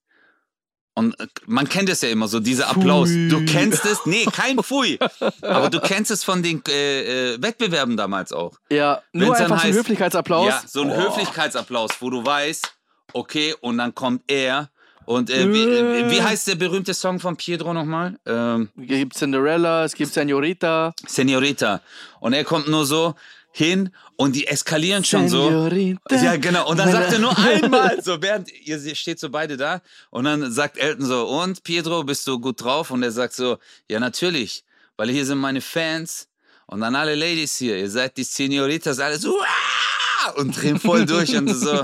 [0.94, 3.08] und äh, man kennt es ja immer so, dieser Applaus.
[3.10, 3.28] Pfui.
[3.28, 4.98] Du kennst es, nee, kein Pfui.
[5.42, 8.56] aber du kennst es von den äh, äh, Wettbewerben damals auch.
[8.70, 10.48] Ja, nur Wenn's einfach so ein Höflichkeitsapplaus.
[10.48, 10.96] Ja, so ein Oh.
[10.96, 12.72] Höflichkeitsapplaus, wo du weißt,
[13.12, 14.70] okay, und dann kommt er.
[15.06, 16.10] Und äh, wie, Äh.
[16.10, 18.18] wie heißt der berühmte Song von Pietro nochmal?
[18.24, 20.94] Ähm, Es gibt Cinderella, es gibt Senorita.
[21.06, 21.82] Senorita.
[22.20, 23.14] Und er kommt nur so
[23.56, 25.48] hin und die eskalieren schon so.
[25.48, 26.16] Senorita.
[26.16, 26.68] Ja, genau.
[26.68, 29.80] Und dann sagt er nur einmal, so während ihr steht so beide da.
[30.10, 32.90] Und dann sagt Elton so, und Pietro, bist du gut drauf?
[32.90, 34.64] Und er sagt so, ja, natürlich,
[34.96, 36.26] weil hier sind meine Fans.
[36.66, 41.06] Und dann alle Ladies hier, ihr seid die Senoritas, alle so, "Uah!" und drehen voll
[41.06, 41.80] durch und so.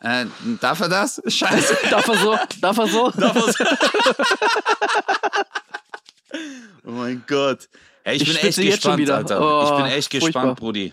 [0.00, 0.26] Äh,
[0.60, 1.22] darf er das?
[1.26, 1.78] Scheiße.
[1.90, 2.36] Darf er so?
[2.60, 3.10] Darf er so?
[3.16, 3.64] Darf er so?
[6.84, 7.68] oh mein Gott.
[8.04, 9.10] Ey, ich, Ich bin echt gespannt.
[9.10, 9.40] Alter.
[9.40, 10.42] Oh, ich bin echt furchtbar.
[10.42, 10.92] gespannt, Brudi.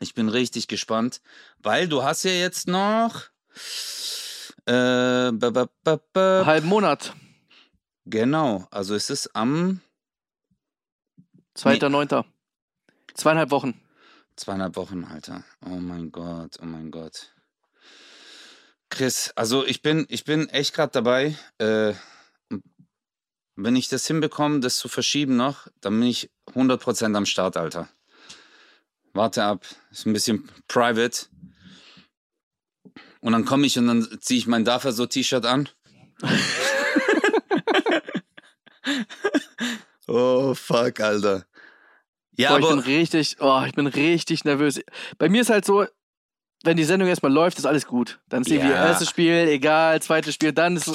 [0.00, 1.20] Ich bin richtig gespannt,
[1.58, 3.24] weil du hast ja jetzt noch
[6.14, 6.44] äh.
[6.44, 7.14] Halben Monat.
[8.04, 9.80] genau, also es ist am
[11.56, 12.24] 2.9.
[13.14, 13.80] Zweieinhalb Wochen.
[14.36, 15.42] zweieinhalb Wochen, Alter.
[15.64, 17.34] Oh mein Gott, oh mein Gott.
[18.90, 21.36] Chris, also ich bin, ich bin echt gerade dabei.
[21.58, 21.94] Äh,
[23.56, 27.88] wenn ich das hinbekomme, das zu verschieben noch, dann bin ich 100% am Start, Alter.
[29.18, 31.26] Warte ab, ist ein bisschen private.
[33.20, 35.68] Und dann komme ich und dann ziehe ich mein Dafür so T-Shirt an.
[40.06, 41.46] oh, fuck, Alter.
[42.36, 44.80] Ja, Boah, ich bin aber richtig, oh, ich bin richtig nervös.
[45.18, 45.84] Bei mir ist halt so,
[46.62, 48.20] wenn die Sendung erstmal läuft, ist alles gut.
[48.28, 48.86] Dann ist irgendwie Ja.
[48.86, 50.86] erstes Spiel, egal, zweites Spiel, dann ist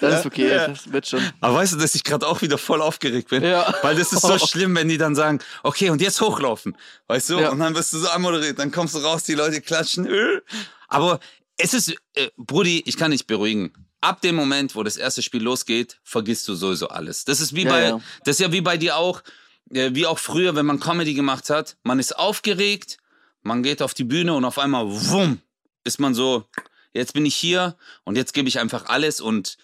[0.00, 0.68] dann ist okay, Ja.
[0.68, 1.20] das wird schon.
[1.40, 3.42] Aber weißt du, dass ich gerade auch wieder voll aufgeregt bin?
[3.42, 3.74] Ja.
[3.82, 6.76] Weil das ist so schlimm, wenn die dann sagen, okay, und jetzt hochlaufen.
[7.06, 7.40] Weißt du?
[7.40, 7.50] Ja.
[7.50, 10.06] Und dann wirst du so anmoderiert, dann kommst du raus, die Leute klatschen.
[10.06, 10.40] äh.
[10.88, 11.20] Aber
[11.56, 13.72] es ist, äh, Brudi, ich kann dich beruhigen.
[14.00, 17.24] Ab dem Moment, wo das erste Spiel losgeht, vergisst du sowieso alles.
[17.24, 18.00] Das ist wie Ja, bei, ja.
[18.24, 19.22] das ist ja wie bei dir auch,
[19.70, 21.76] äh, wie auch früher, wenn man Comedy gemacht hat.
[21.82, 22.98] Man ist aufgeregt,
[23.42, 25.40] man geht auf die Bühne und auf einmal, wumm,
[25.82, 26.44] ist man so,
[26.92, 29.56] jetzt bin ich hier und jetzt gebe ich einfach alles und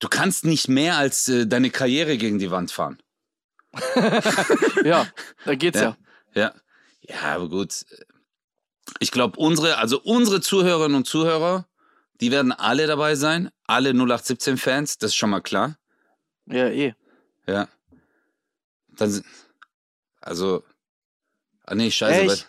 [0.00, 2.98] du kannst nicht mehr als äh, deine Karriere gegen die Wand fahren.
[4.84, 5.06] Ja,
[5.44, 5.96] da geht's ja.
[6.34, 6.54] Ja.
[7.02, 7.84] Ja, aber gut.
[9.00, 11.66] Ich glaube, unsere, also unsere Zuhörerinnen und Zuhörer,
[12.20, 13.50] die werden alle dabei sein.
[13.66, 15.76] Alle 0817-Fans, das ist schon mal klar.
[16.46, 16.94] Ja, eh.
[17.46, 17.68] Ja.
[18.88, 19.26] Dann, sind-
[20.20, 20.64] also,
[21.64, 22.34] ah nee, scheiße.
[22.34, 22.46] Ich,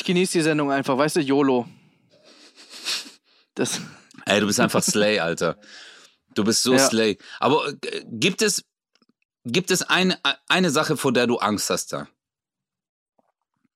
[0.00, 1.66] ich genieße die Sendung einfach, weißt du, YOLO.
[3.54, 3.80] Das,
[4.26, 5.58] Ey, du bist einfach Slay, Alter.
[6.34, 6.78] Du bist so Ja.
[6.78, 7.18] Slay.
[7.40, 8.64] Aber äh, gibt es,
[9.44, 10.18] gibt es eine,
[10.48, 12.08] eine Sache, vor der du Angst hast da?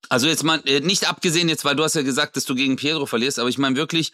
[0.08, 2.76] Also jetzt mal, äh, nicht abgesehen jetzt, weil du hast ja gesagt, dass du gegen
[2.76, 4.12] Pietro verlierst, aber ich meine wirklich,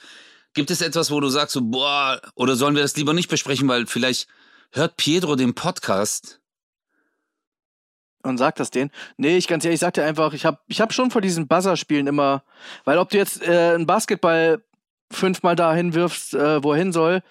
[0.54, 3.68] gibt es etwas, wo du sagst so, boah, oder sollen wir das lieber nicht besprechen,
[3.68, 4.28] weil vielleicht
[4.72, 6.40] hört Pietro den Podcast?
[8.22, 8.90] Und sagt das denen.
[9.18, 11.46] Nee, ich ganz ehrlich, ich sag dir einfach, ich habe ich hab schon vor diesen
[11.46, 12.42] Buzzer-Spielen immer,
[12.84, 14.64] weil ob du jetzt äh, einen Basketball
[15.12, 17.22] fünfmal dahin wirfst, äh, wohin soll,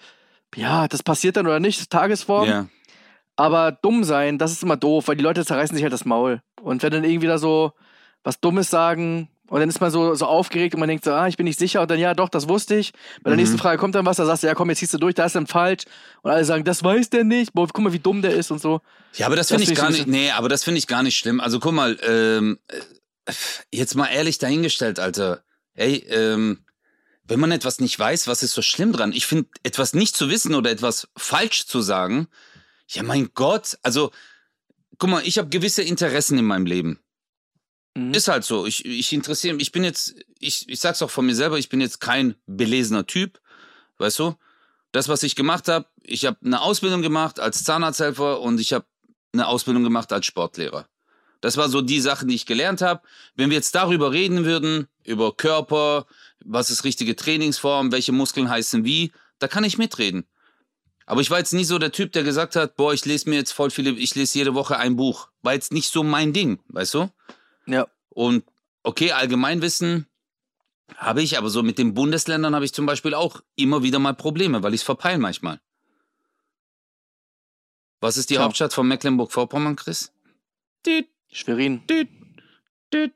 [0.56, 2.48] ja, das passiert dann oder nicht, Tagesform.
[2.48, 2.66] Ja.
[3.36, 6.40] Aber dumm sein, das ist immer doof, weil die Leute zerreißen sich halt das Maul.
[6.62, 7.72] Und wenn dann irgendwie da so
[8.22, 11.26] was Dummes sagen und dann ist man so, so aufgeregt und man denkt so, ah,
[11.26, 12.92] ich bin nicht sicher und dann, ja, doch, das wusste ich.
[13.22, 13.36] Bei der Mhm.
[13.42, 15.24] nächsten Frage kommt dann was, da sagst du, ja, komm, jetzt ziehst du durch, da
[15.26, 15.82] ist dann falsch.
[16.22, 17.52] Und alle sagen, das weiß der nicht.
[17.52, 18.80] Boah, guck mal, wie dumm der ist und so.
[19.14, 20.86] Ja, aber das Das finde ich find ich gar nicht, nee, aber das finde ich
[20.86, 21.40] gar nicht schlimm.
[21.40, 23.32] Also guck mal, ähm, äh,
[23.72, 25.42] jetzt mal ehrlich dahingestellt, Alter.
[25.74, 26.60] Ey, ähm,
[27.26, 29.12] wenn man etwas nicht weiß, was ist so schlimm dran?
[29.12, 32.28] Ich finde, etwas nicht zu wissen oder etwas falsch zu sagen,
[32.88, 34.12] ja, mein Gott, also,
[34.98, 37.00] guck mal, ich habe gewisse Interessen in meinem Leben.
[37.94, 38.12] Mhm.
[38.12, 38.66] Ist halt so.
[38.66, 41.68] Ich, ich interessiere mich, ich bin jetzt, ich, ich sag's auch von mir selber, ich
[41.68, 43.40] bin jetzt kein belesener Typ,
[43.98, 44.34] weißt du?
[44.92, 48.86] Das, was ich gemacht habe, ich habe eine Ausbildung gemacht als Zahnarzthelfer und ich habe
[49.32, 50.88] eine Ausbildung gemacht als Sportlehrer.
[51.40, 53.02] Das war so die Sachen, die ich gelernt habe.
[53.34, 56.06] Wenn wir jetzt darüber reden würden, über Körper,
[56.44, 60.26] was ist richtige Trainingsform, welche Muskeln heißen wie, da kann ich mitreden.
[61.06, 63.36] Aber ich war jetzt nie so der Typ, der gesagt hat, boah, ich lese mir
[63.36, 65.28] jetzt voll viele, ich lese jede Woche ein Buch.
[65.42, 67.10] War jetzt nicht so mein Ding, weißt du?
[67.66, 67.86] Ja.
[68.08, 68.44] Und
[68.82, 70.06] okay, Allgemeinwissen
[70.96, 74.14] habe ich, aber so mit den Bundesländern habe ich zum Beispiel auch immer wieder mal
[74.14, 75.60] Probleme, weil ich es verpeile manchmal.
[78.00, 78.44] Was ist die Tja.
[78.44, 80.12] Hauptstadt von Mecklenburg-Vorpommern, Chris?
[80.86, 81.86] Düt, Schwerin.
[81.86, 82.08] düt,
[82.92, 83.12] düt.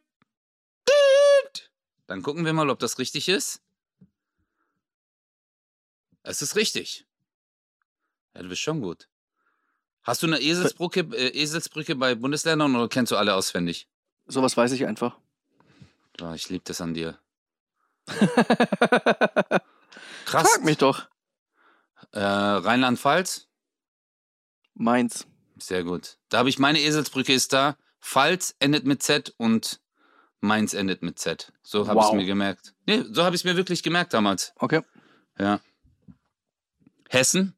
[2.09, 3.61] Dann gucken wir mal, ob das richtig ist.
[6.23, 7.07] Es ist richtig.
[8.35, 9.09] Ja, du bist schon gut.
[10.03, 13.89] Hast du eine Eselsbrücke, äh, Eselsbrücke bei Bundesländern oder kennst du alle auswendig?
[14.27, 15.19] Sowas weiß ich einfach.
[16.19, 17.19] Ja, ich liebe das an dir.
[18.07, 19.63] Frag
[20.25, 20.61] Krass.
[20.63, 21.09] mich doch.
[22.13, 23.49] Äh, Rheinland-Pfalz?
[24.75, 25.27] Meins.
[25.59, 26.17] Sehr gut.
[26.31, 27.77] Da habe ich meine Eselsbrücke ist da.
[28.01, 29.81] Pfalz endet mit Z und
[30.41, 31.53] Mainz endet mit Z.
[31.63, 32.15] So habe ich Wow.
[32.15, 32.75] mir gemerkt.
[32.87, 34.53] Nee, so habe ich es mir wirklich gemerkt damals.
[34.57, 34.83] Okay.
[35.39, 35.61] Ja.
[37.09, 37.55] Hessen?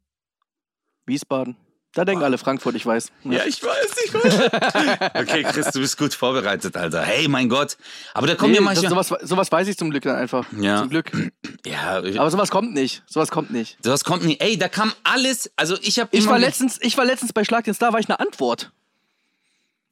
[1.07, 1.57] Wiesbaden.
[1.93, 3.11] Da denken alle Frankfurt, ich weiß.
[3.24, 3.33] ich
[3.64, 5.12] weiß, ich weiß.
[5.22, 7.03] okay, Chris, du bist gut vorbereitet, Alter.
[7.03, 7.76] Hey, mein Gott.
[8.14, 8.91] Aber da kommen Nee, ja manchmal.
[8.91, 10.47] sowas, sowas weiß ich zum Glück dann einfach.
[10.57, 10.78] Ja.
[10.78, 11.11] Zum Glück.
[11.66, 13.03] Ja, Aber sowas kommt nicht.
[13.07, 13.76] Sowas kommt nicht.
[13.85, 14.39] sowas kommt nie.
[14.41, 15.51] Ey, da kam alles.
[15.57, 18.09] Also ich habe Ich war, letztens, ich war letztens bei Schlag den Star, war ich
[18.09, 18.72] eine Antwort.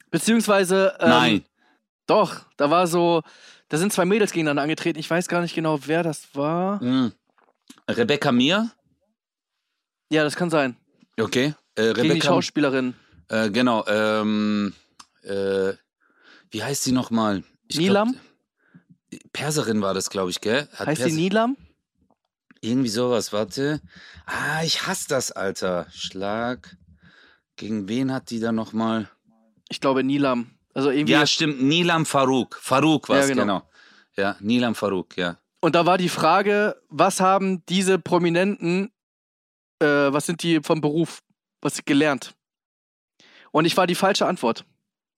[0.09, 0.95] Beziehungsweise.
[0.99, 1.45] Ähm, Nein.
[2.09, 3.21] Doch, da war so.
[3.67, 4.97] Da sind zwei Mädels gegeneinander angetreten.
[4.97, 6.79] Ich weiß gar nicht genau, wer das war.
[6.79, 7.11] Hm.
[7.87, 8.71] Rebecca Mir?
[10.09, 10.75] Ja, das kann sein.
[11.19, 11.53] Okay.
[11.75, 12.95] Äh, Gegen die Rebecca Schauspielerin.
[13.27, 14.73] Äh, genau, ähm,
[15.21, 15.73] äh,
[16.49, 17.43] wie heißt sie nochmal?
[17.67, 18.15] Ich glaub, Nilam?
[19.31, 20.67] Perserin war das, glaube ich, gell?
[20.73, 21.57] Hat Heißt Perser- Nilam?
[22.61, 23.81] Irgendwie sowas, warte.
[24.25, 25.85] Ah, ich hasse das, Alter.
[25.91, 26.75] Schlag.
[27.55, 29.09] Gegen wen hat die da nochmal?
[29.69, 30.49] Ich glaube Nilam.
[30.73, 31.13] Also irgendwie.
[31.13, 32.59] Ja, stimmt, Nilam Farouk.
[32.61, 33.43] Farouk war es, Ja, genau.
[33.43, 33.69] genau.
[34.17, 35.37] Ja, Nilam Farouk, ja.
[35.61, 38.91] Und da war die Frage, was haben diese Prominenten,
[39.79, 41.21] äh, was sind die vom Beruf,
[41.61, 42.33] was sie gelernt?
[43.51, 44.63] Und ich war die falsche Antwort.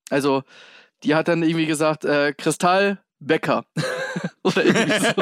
[0.10, 0.44] Also,
[1.04, 3.66] die hat dann irgendwie gesagt, äh, Kristall Becker.
[4.44, 5.22] Oder irgendwie so.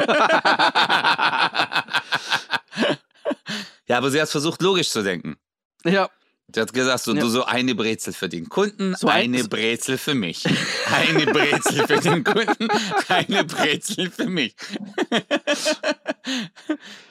[3.86, 5.36] ja, aber sie hat versucht, logisch zu denken.
[5.84, 6.08] ja,
[6.52, 7.20] Sie hat gesagt, so, Ja.
[7.20, 10.44] du so eine Brezel für den Kunden, So ein- eine Brezel für mich.
[10.86, 12.68] Eine Brezel für den Kunden,
[13.08, 14.54] eine Brezel für mich.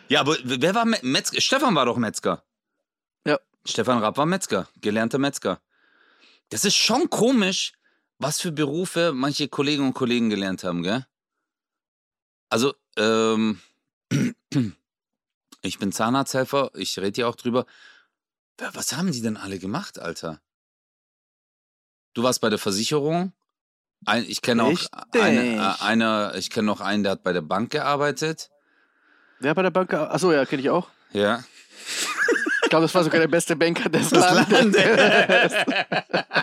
[0.10, 1.42] ja, aber wer war Me- Metzger?
[1.42, 2.44] Stefan war doch Metzger.
[3.26, 3.40] Ja.
[3.66, 5.62] Stefan Rapp war Metzger, gelernter Metzger.
[6.50, 7.74] Das ist schon komisch,
[8.18, 11.06] was für Berufe manche Kolleginnen und Kollegen gelernt haben, gell?
[12.50, 13.60] Also, ähm,
[15.62, 17.66] ich bin Zahnarzthelfer, ich rede ja auch drüber.
[18.74, 20.42] Was haben die denn alle gemacht, Alter?
[22.14, 23.34] Du warst bei der Versicherung.
[24.06, 24.80] Ein, ich kenne auch
[25.12, 28.50] eine, äh, einer, ich kenne noch einen, der hat bei der Bank gearbeitet.
[29.40, 29.94] wer bei der Bank?
[29.94, 30.88] Achso, ja, kenne ich auch.
[31.12, 31.44] Ja.
[32.64, 34.76] Ich glaube, das war sogar der beste Banker des Das Landes.
[34.76, 36.36] Land.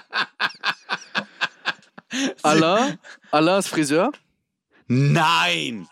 [2.43, 2.99] Allah,
[3.31, 4.12] Allah ist Friseur.
[4.87, 5.89] Nein!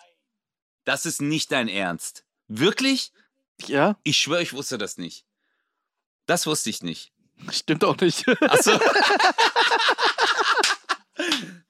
[0.85, 2.25] Das ist nicht dein Ernst.
[2.49, 3.13] Wirklich?
[3.67, 5.25] Ja, Ich schwöre, ich wusste das nicht.
[6.27, 7.13] Das wusste ich nicht.
[7.51, 8.27] stimmt auch nicht.
[8.43, 8.73] Achso.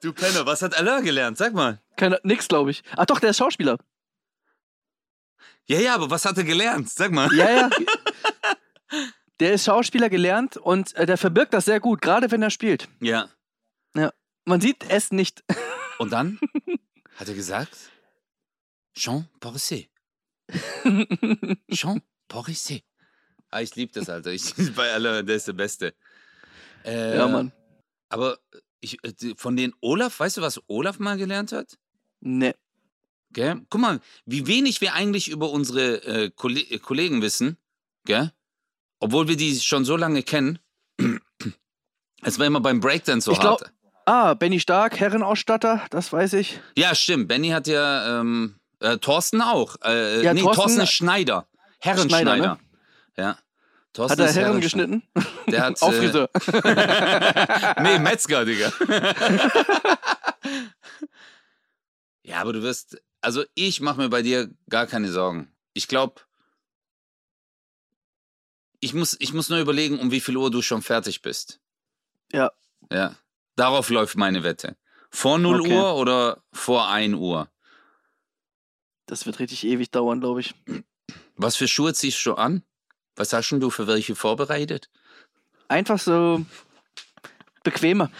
[0.00, 1.38] du Penner, was hat Allah gelernt?
[1.38, 1.82] Sag mal.
[1.96, 2.82] Keine, nix, glaube ich.
[2.96, 3.78] Ach doch, der ist Schauspieler.
[5.66, 6.90] Ja, ja, aber was hat er gelernt?
[6.90, 7.32] Sag mal.
[7.34, 7.70] Ja, ja.
[9.40, 12.88] Der ist Schauspieler gelernt und äh, der verbirgt das sehr gut, gerade wenn er spielt.
[13.00, 13.28] Ja.
[14.44, 15.42] Man sieht es nicht.
[15.98, 16.38] Und dann
[17.16, 17.76] hat er gesagt,
[18.94, 19.88] Jean Parisset.
[21.70, 22.84] Jean Parisset.
[23.54, 24.32] Ah, ich liebe das, Alter.
[24.32, 25.94] Ich, bei Allah, der ist der Beste.
[26.84, 27.52] Äh, ja, Mann.
[28.08, 28.38] Aber
[28.80, 31.78] ich, äh, von den Olaf, weißt du, was Olaf mal gelernt hat?
[32.20, 32.54] Ne.
[33.30, 33.60] Gell?
[33.70, 37.56] Guck mal, wie wenig wir eigentlich über unsere äh, Kolle äh, Kollegen wissen,
[38.06, 38.32] gell?
[38.98, 40.58] Obwohl wir die schon so lange kennen.
[42.26, 43.70] Es war immer beim Breakdance so Ich glaub- hart.
[44.06, 46.58] Ah, Benny Stark, Herrenausstatter, das weiß ich.
[46.76, 47.28] Ja, stimmt.
[47.28, 49.76] Benny hat ja ähm, äh, Thorsten auch.
[49.84, 51.46] Äh, Ja, nee, Thorsten- Thorsten ist Schneider.
[51.80, 52.34] Herrenschneider.
[52.36, 52.58] Schneider,
[53.16, 53.38] Ja.
[53.92, 55.02] Thorsten Hat er Herren geschnitten?
[55.46, 55.80] Der hat.
[55.82, 56.28] Auf äh,
[57.82, 58.72] nee, Metzger, Digga.
[62.22, 63.00] ja, aber du wirst.
[63.20, 65.52] Also, ich mache mir bei dir gar keine Sorgen.
[65.72, 66.20] Ich glaube,
[68.80, 71.60] ich muss, ich muss nur überlegen, um wie viel Uhr du schon fertig bist.
[72.32, 72.52] Ja.
[72.92, 73.14] Ja.
[73.56, 74.76] Darauf läuft meine Wette.
[75.10, 75.72] Vor 0 Okay.
[75.72, 77.48] Uhr oder vor 1 Uhr?
[79.06, 80.54] Das wird richtig ewig dauern, glaube ich.
[81.36, 82.62] Was für Schuhe ziehst du an?
[83.16, 84.88] Was hast denn du für welche vorbereitet?
[85.68, 86.44] Einfach so
[87.62, 88.10] bequemer.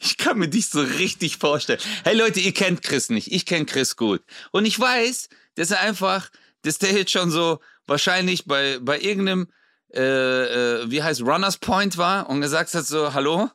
[0.00, 1.80] Ich kann mir dich so richtig vorstellen.
[2.04, 3.32] Hey Leute, ihr kennt Chris nicht.
[3.32, 4.22] Ich kenne Chris gut.
[4.52, 6.30] Und ich weiß, dass er einfach,
[6.62, 9.48] dass der jetzt schon so wahrscheinlich bei, bei irgendeinem,
[9.92, 13.50] äh, äh, wie heißt, Runners Point war und gesagt hat so, hallo,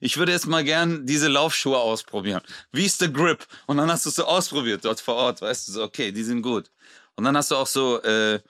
[0.00, 2.42] ich würde jetzt mal gern diese Laufschuhe ausprobieren.
[2.72, 3.46] Wie ist der Grip?
[3.66, 6.24] Und dann hast du es so ausprobiert dort vor Ort, weißt du, so, okay, die
[6.24, 6.70] sind gut.
[7.16, 8.40] Und dann hast du auch so, äh,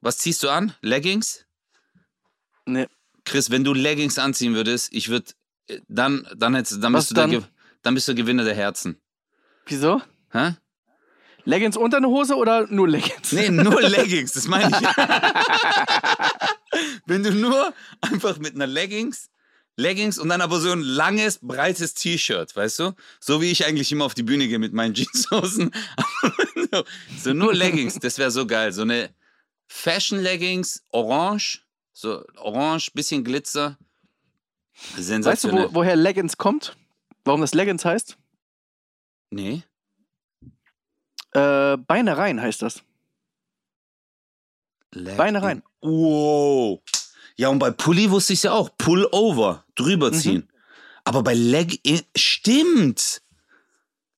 [0.00, 0.74] was ziehst du an?
[0.80, 1.44] Leggings?
[2.66, 2.86] Nee.
[3.24, 5.32] Chris, wenn du Leggings anziehen würdest, ich würde,
[5.88, 7.30] dann, dann, hättest, dann, Was bist du der dann?
[7.30, 7.42] Ge-
[7.82, 9.00] dann bist du Gewinner der Herzen.
[9.66, 10.00] Wieso?
[10.30, 10.54] Hä?
[11.44, 13.32] Leggings unter eine Hose oder nur Leggings?
[13.32, 14.76] Nee, nur Leggings, das meine ich.
[17.06, 19.28] wenn du nur einfach mit einer Leggings,
[19.76, 22.92] Leggings und dann aber so ein langes, breites T-Shirt, weißt du?
[23.20, 25.72] So wie ich eigentlich immer auf die Bühne gehe mit meinen Jeanshosen.
[26.72, 26.84] So,
[27.18, 28.72] so nur Leggings, das wäre so geil.
[28.72, 29.14] So eine
[29.68, 33.78] Fashion-Leggings, orange, so orange, bisschen Glitzer.
[34.74, 35.68] Weißt du, Sensationell.
[35.70, 36.76] wo, woher Leggings kommt?
[37.24, 38.16] Warum das Leggings heißt?
[39.30, 39.62] Nee.
[41.32, 42.82] Äh, Beine rein heißt das.
[44.92, 45.62] Leg Beine in- rein.
[45.80, 46.80] Wow.
[47.36, 48.70] Ja, und bei Pulli wusste ich es ja auch.
[48.76, 50.14] Pullover, drüber Mhm.
[50.14, 50.48] ziehen.
[51.04, 53.22] Aber bei Leg in, stimmt.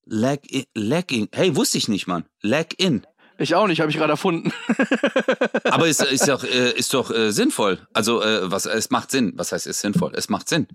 [0.07, 2.25] Leg in, Leg in, hey, wusste ich nicht, Mann.
[2.43, 3.07] Leg in.
[3.39, 4.53] Ich auch nicht, habe ich gerade erfunden.
[5.65, 7.87] Aber ist, ist doch, äh, ist doch äh, sinnvoll.
[7.93, 9.33] Also, äh, was, es macht Sinn.
[9.37, 10.13] Was heißt, ist sinnvoll?
[10.15, 10.69] Es macht Sinn.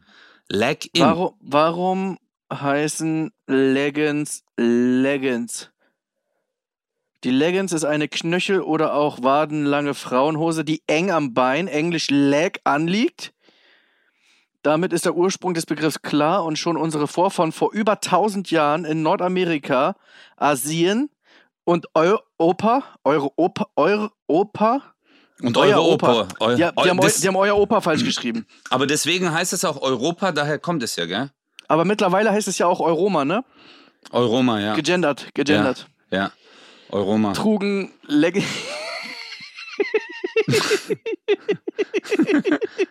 [0.49, 1.03] Leg in.
[1.03, 2.17] Warum, warum
[2.51, 5.69] heißen Leggings Leggings?
[7.23, 12.59] Die Leggings ist eine knöchel- oder auch wadenlange Frauenhose, die eng am Bein, englisch leg,
[12.63, 13.34] anliegt.
[14.62, 18.84] Damit ist der Ursprung des Begriffs klar und schon unsere Vorfahren vor über 1000 Jahren
[18.84, 19.95] in Nordamerika,
[20.36, 21.10] Asien
[21.64, 24.93] und Europa, Europa, Europa,
[25.41, 26.22] Und euer eure Opa.
[26.22, 26.28] Opa.
[26.41, 28.45] Eu, die, die, haben, eu, die haben euer Opa falsch geschrieben.
[28.70, 31.32] aber deswegen heißt es auch Europa, daher kommt es ja, gell?
[31.70, 33.45] Aber mittlerweile heißt es ja auch Euroma, ne?
[34.12, 34.74] Euroma, ja.
[34.74, 35.88] Gegendert, gegendert.
[36.12, 36.32] Ja.
[36.89, 37.32] Euroma.
[37.34, 38.45] trugen Leggings.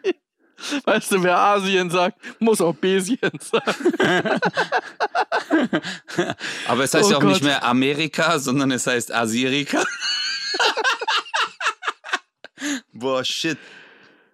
[0.85, 3.93] weißt du, wer Asien sagt, muss auch Besien sagen.
[6.69, 7.43] Aber es heißt Oh ja auch nicht Gott.
[7.49, 9.85] mehr Amerika, sondern es heißt Asirika.
[12.93, 13.59] Boah, shit.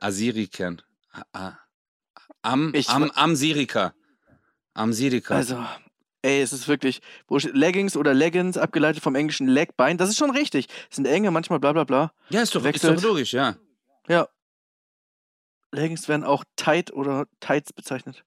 [0.00, 0.80] Asirikan.
[1.12, 1.58] A- a-
[2.42, 3.94] Am, Ich am, am Sirika.
[4.74, 5.34] Am Sirika.
[5.34, 5.64] Also,
[6.22, 7.00] ey, es ist wirklich
[7.30, 9.96] Leggings oder Leggings, abgeleitet vom englischen Leg, Bein.
[9.98, 10.68] Das ist schon richtig.
[10.90, 12.12] Es sind enge, manchmal bla bla bla.
[12.30, 12.98] ja, ist doch, ist wechselt.
[12.98, 13.56] doch logisch, ja.
[14.08, 14.28] Ja.
[15.74, 18.24] Leggings werden auch tight oder tights bezeichnet.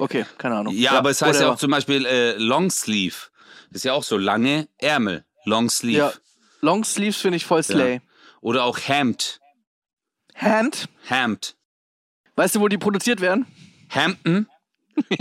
[0.00, 0.74] Okay, keine Ahnung.
[0.74, 3.30] Ja, aber es heißt ja auch zum Beispiel äh, Longsleeve.
[3.70, 5.24] Das ist ja auch so lange Ärmel.
[5.44, 5.98] Longsleeve.
[5.98, 6.12] Ja.
[6.60, 8.00] Long Sleeves finde ich voll slay.
[8.40, 9.40] Oder auch Hemd.
[10.34, 10.88] Hand.
[11.04, 11.56] Hemd.
[12.36, 13.46] Weißt du, wo die produziert werden?
[13.90, 14.48] Hampton?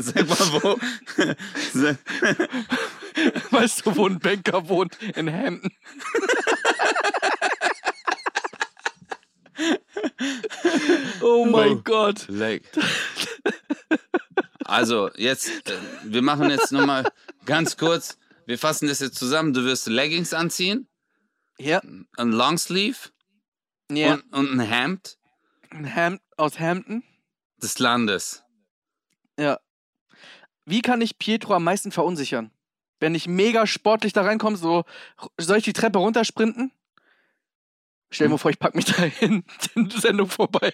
[0.00, 0.78] Sag mal, wo?
[3.50, 4.98] Weißt du, wo ein Banker wohnt?
[5.16, 5.70] In Hampton.
[11.22, 11.80] oh mein Oh.
[11.84, 12.26] Gott.
[12.28, 12.62] Leg.
[14.64, 17.10] Also, jetzt, äh, wir machen jetzt nochmal
[17.44, 19.52] ganz kurz, wir fassen das jetzt zusammen.
[19.52, 20.88] Du wirst Leggings anziehen,
[21.58, 21.80] Ja.
[22.16, 23.10] ein Longsleeve
[23.90, 24.14] Ja.
[24.14, 25.18] und, und ein Hemd
[25.70, 27.02] Ein Ham aus Hampton.
[27.62, 28.44] des Landes.
[29.38, 29.58] Ja.
[30.64, 32.50] Wie kann ich Pietro am meisten verunsichern?
[33.00, 34.84] Wenn ich mega sportlich da reinkomme, so,
[35.38, 36.70] soll ich die Treppe runtersprinten?
[38.12, 39.44] Stell dir mal vor, ich pack mich da hin,
[39.74, 40.70] die Sendung vorbei.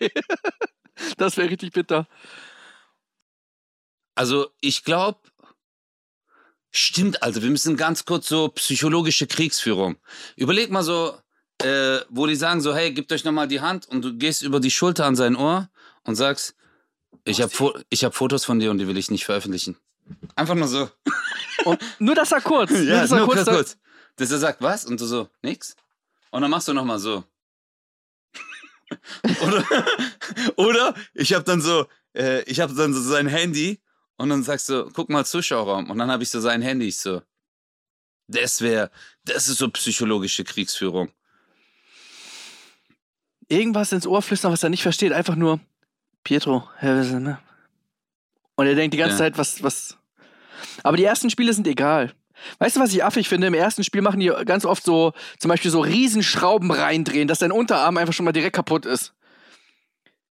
[1.16, 2.06] das wäre richtig bitter.
[4.14, 5.20] Also, ich glaube,
[6.70, 9.96] stimmt, also, wir müssen ganz kurz so psychologische Kriegsführung.
[10.36, 11.16] Überleg mal so,
[11.62, 14.60] äh, wo die sagen so, hey, gebt euch nochmal die Hand und du gehst über
[14.60, 15.70] die Schulter an sein Ohr
[16.04, 16.56] und sagst,
[17.24, 19.76] ich habe Fo hab Fotos von dir und die will ich nicht veröffentlichen.
[20.34, 20.90] Einfach nur so.
[21.64, 22.70] Und nur das war kurz.
[22.72, 23.44] nur Ja, das war nur kurz.
[23.44, 23.78] kurz, kurz.
[24.16, 24.84] Dass er sagt, was?
[24.84, 25.76] Und du so, nix.
[26.30, 27.24] Und dann machst du nochmal so.
[29.42, 29.64] oder,
[30.56, 33.80] oder ich habe dann so, äh, ich habe dann so sein Handy
[34.16, 35.90] und dann sagst du, guck mal Zuschauerraum.
[35.90, 36.88] Und dann habe ich so sein Handy.
[36.88, 37.22] Ich so,
[38.28, 38.90] das wäre,
[39.24, 41.10] das ist so psychologische Kriegsführung.
[43.48, 45.12] Irgendwas ins Ohr flüstern, was er nicht versteht.
[45.12, 45.60] Einfach nur,
[46.24, 47.38] Pietro, Herr Wessel, ne?
[48.56, 49.18] Und er denkt die ganze Ja.
[49.18, 49.96] Zeit, was, was.
[50.82, 52.12] Aber die ersten Spiele sind egal.
[52.58, 53.46] Weißt du, was ich affig finde?
[53.48, 57.52] Im ersten Spiel machen die ganz oft so, zum Beispiel so Riesenschrauben reindrehen, dass dein
[57.52, 59.14] Unterarm einfach schon mal direkt kaputt ist.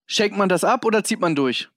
[0.07, 1.69] Schenkt man das ab oder zieht man durch?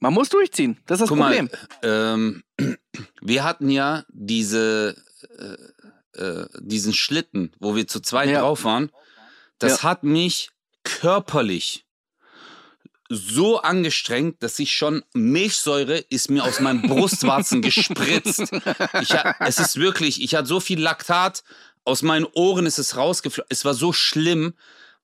[0.00, 0.78] Man muss durchziehen.
[0.86, 1.48] Das ist das Guck Problem.
[1.82, 2.42] mal, ähm,
[3.20, 4.96] wir hatten ja diese,
[5.38, 8.40] äh, äh, diesen Schlitten, wo wir zu zweit Ja.
[8.40, 8.90] drauf waren.
[9.58, 9.90] Das Ja.
[9.90, 10.50] hat mich
[10.84, 11.84] körperlich
[13.14, 18.52] so angestrengt, dass ich schon Milchsäure ist mir aus meinen Brustwarzen gespritzt.
[19.00, 21.44] Ich, es ist wirklich, ich hatte so viel Laktat,
[21.84, 23.48] aus meinen Ohren ist es rausgeflogen.
[23.50, 24.54] Es war so schlimm,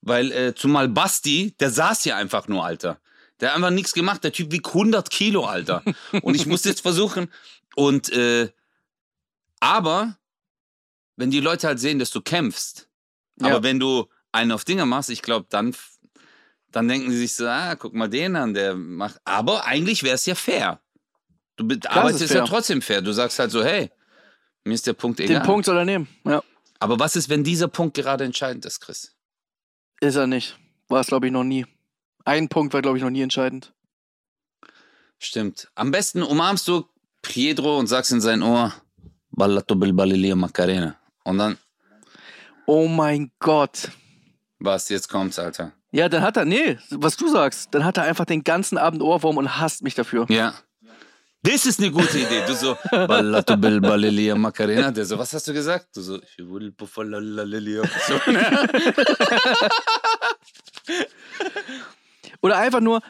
[0.00, 3.00] weil äh, zumal Basti, der saß hier einfach nur, Alter.
[3.40, 4.22] Der hat einfach nichts gemacht.
[4.24, 5.82] Der Typ wiegt 100 Kilo, Alter.
[6.22, 7.32] Und ich muss jetzt versuchen.
[7.76, 8.50] Und, äh,
[9.60, 10.16] aber,
[11.16, 12.88] wenn die Leute halt sehen, dass du kämpfst,
[13.40, 13.48] Ja.
[13.48, 15.74] aber wenn du einen auf Dinger machst, ich glaube, dann,
[16.72, 19.20] dann denken sie sich so, ah, guck mal den an, der macht.
[19.24, 20.80] Aber eigentlich wäre es ja fair.
[21.56, 23.02] Du ist arbeitest ja trotzdem fair.
[23.02, 23.90] Du sagst halt so, hey,
[24.64, 25.40] mir ist der Punkt egal.
[25.40, 26.08] Den Punkt soll er nehmen.
[26.24, 26.42] Ja.
[26.78, 29.16] Aber was ist, wenn dieser Punkt gerade entscheidend ist, Chris?
[30.00, 30.58] Ist er nicht.
[30.88, 31.66] War es, glaube ich, noch nie.
[32.24, 33.72] Ein Punkt war, glaube ich, noch nie entscheidend.
[35.18, 35.68] Stimmt.
[35.74, 36.84] Am besten umarmst du
[37.22, 38.72] Pietro und sagst in sein Ohr,
[39.30, 40.96] Ballato Bilbalilia Macarena.
[41.24, 41.58] Und dann,
[42.66, 43.90] Oh mein Gott.
[44.58, 45.72] was, jetzt kommt's, Alter.
[45.90, 49.02] Ja, dann hat er, nee, was du sagst, dann hat er einfach den ganzen Abend
[49.02, 50.26] Ohrwurm und hasst mich dafür.
[50.28, 50.52] Ja.
[51.42, 52.42] Das ist eine gute Idee.
[52.46, 54.90] Du so, Ballato Bilbalilia Macarena.
[54.90, 55.86] Der so, was hast du gesagt?
[55.94, 56.74] Du so, ich will.
[56.78, 57.02] So,
[58.26, 58.68] ne?
[62.42, 63.00] Oder einfach nur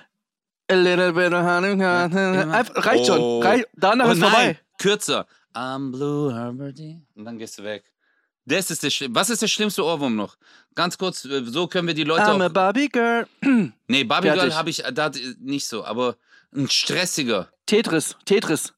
[0.71, 1.45] a little bit of.
[1.45, 3.19] Einfach, reicht schon.
[3.19, 3.41] Oh.
[3.41, 4.59] Reich, danach Oh ist nein, vorbei.
[4.79, 5.27] kürzer.
[5.55, 7.01] I'm blue, Herberty.
[7.15, 7.85] Und dann gehst du weg.
[8.49, 10.37] Das ist der Was ist der schlimmste Ohrwurm noch?
[10.75, 12.23] Ganz kurz, so können wir die Leute.
[12.23, 13.27] I'm auch Barbie Girl.
[13.89, 16.17] nee, Barbie Girl habe ich da nicht so, aber
[16.55, 17.51] ein stressiger.
[17.67, 18.73] Tetris, Tetris.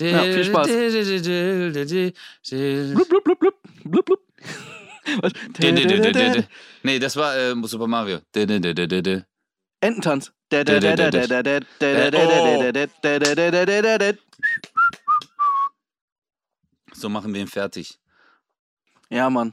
[0.00, 0.68] Ja, viel Spaß.
[6.82, 8.18] Nee, das war Super Mario.
[9.80, 10.32] Ententanz.
[16.92, 17.98] So machen wir ihn fertig.
[19.08, 19.52] Ja, Mann.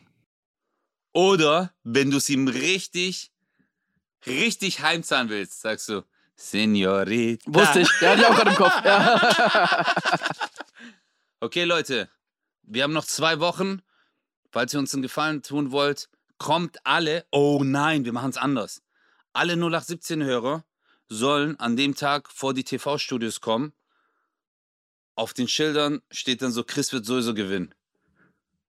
[1.13, 3.31] Oder wenn du es ihm richtig,
[4.25, 6.03] richtig heimzahlen willst, sagst du,
[6.39, 7.43] Senorita.
[7.51, 8.85] Wusste ich, ja, die auch gerade im Kopf.
[8.85, 9.85] Ja.
[11.39, 12.09] okay, Leute,
[12.61, 13.81] wir haben noch zwei Wochen.
[14.51, 17.25] Falls ihr uns einen Gefallen tun wollt, kommt alle.
[17.31, 18.83] Oh nein, wir machen es anders.
[19.33, 20.63] Alle 0817-Hörer
[21.09, 23.73] sollen an dem Tag vor die TV-Studios kommen.
[25.15, 27.73] Auf den Schildern steht dann so, Chris wird sowieso gewinnen.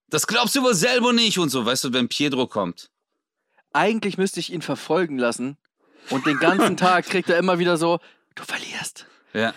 [0.08, 2.90] Das glaubst du wohl selber nicht und so, weißt du, wenn Pietro kommt.
[3.72, 5.58] Eigentlich müsste ich ihn verfolgen lassen.
[6.08, 8.00] Und den ganzen Tag kriegt er immer wieder so,
[8.34, 9.06] du verlierst.
[9.34, 9.52] Ja.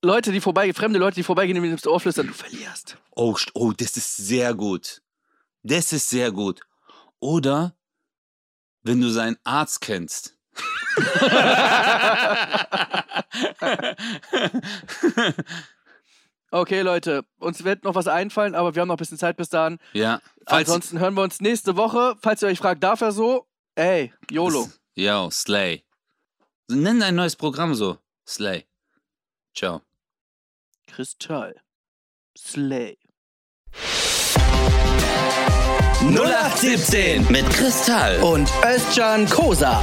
[0.00, 2.96] Leute, die vorbeigehen, fremde Leute, die vorbeigehen, die mir ins Ohr flüstern, du verlierst.
[3.16, 5.02] Oh, oh, das ist sehr gut.
[5.64, 6.60] Das ist sehr gut.
[7.18, 7.74] Oder
[8.82, 10.37] wenn du seinen Arzt kennst.
[16.50, 19.50] Okay, Leute, uns wird noch was einfallen, aber wir haben noch ein bisschen Zeit bis
[19.50, 19.78] dahin.
[19.92, 20.20] ja.
[20.46, 22.14] Falls, Ansonsten hören wir uns nächste Woche.
[22.22, 23.46] Falls ihr euch fragt, darf er so?
[23.74, 24.66] Ey, YOLO.
[24.94, 25.84] Yo, Slay.
[26.70, 27.98] Nenn dein neues Programm so.
[28.26, 28.64] Slay.
[29.54, 29.82] Ciao.
[30.86, 31.54] Kristall.
[32.36, 32.96] Slay.
[36.00, 38.16] 0817 Mit Kristall.
[38.22, 39.82] und Özcan Kosa.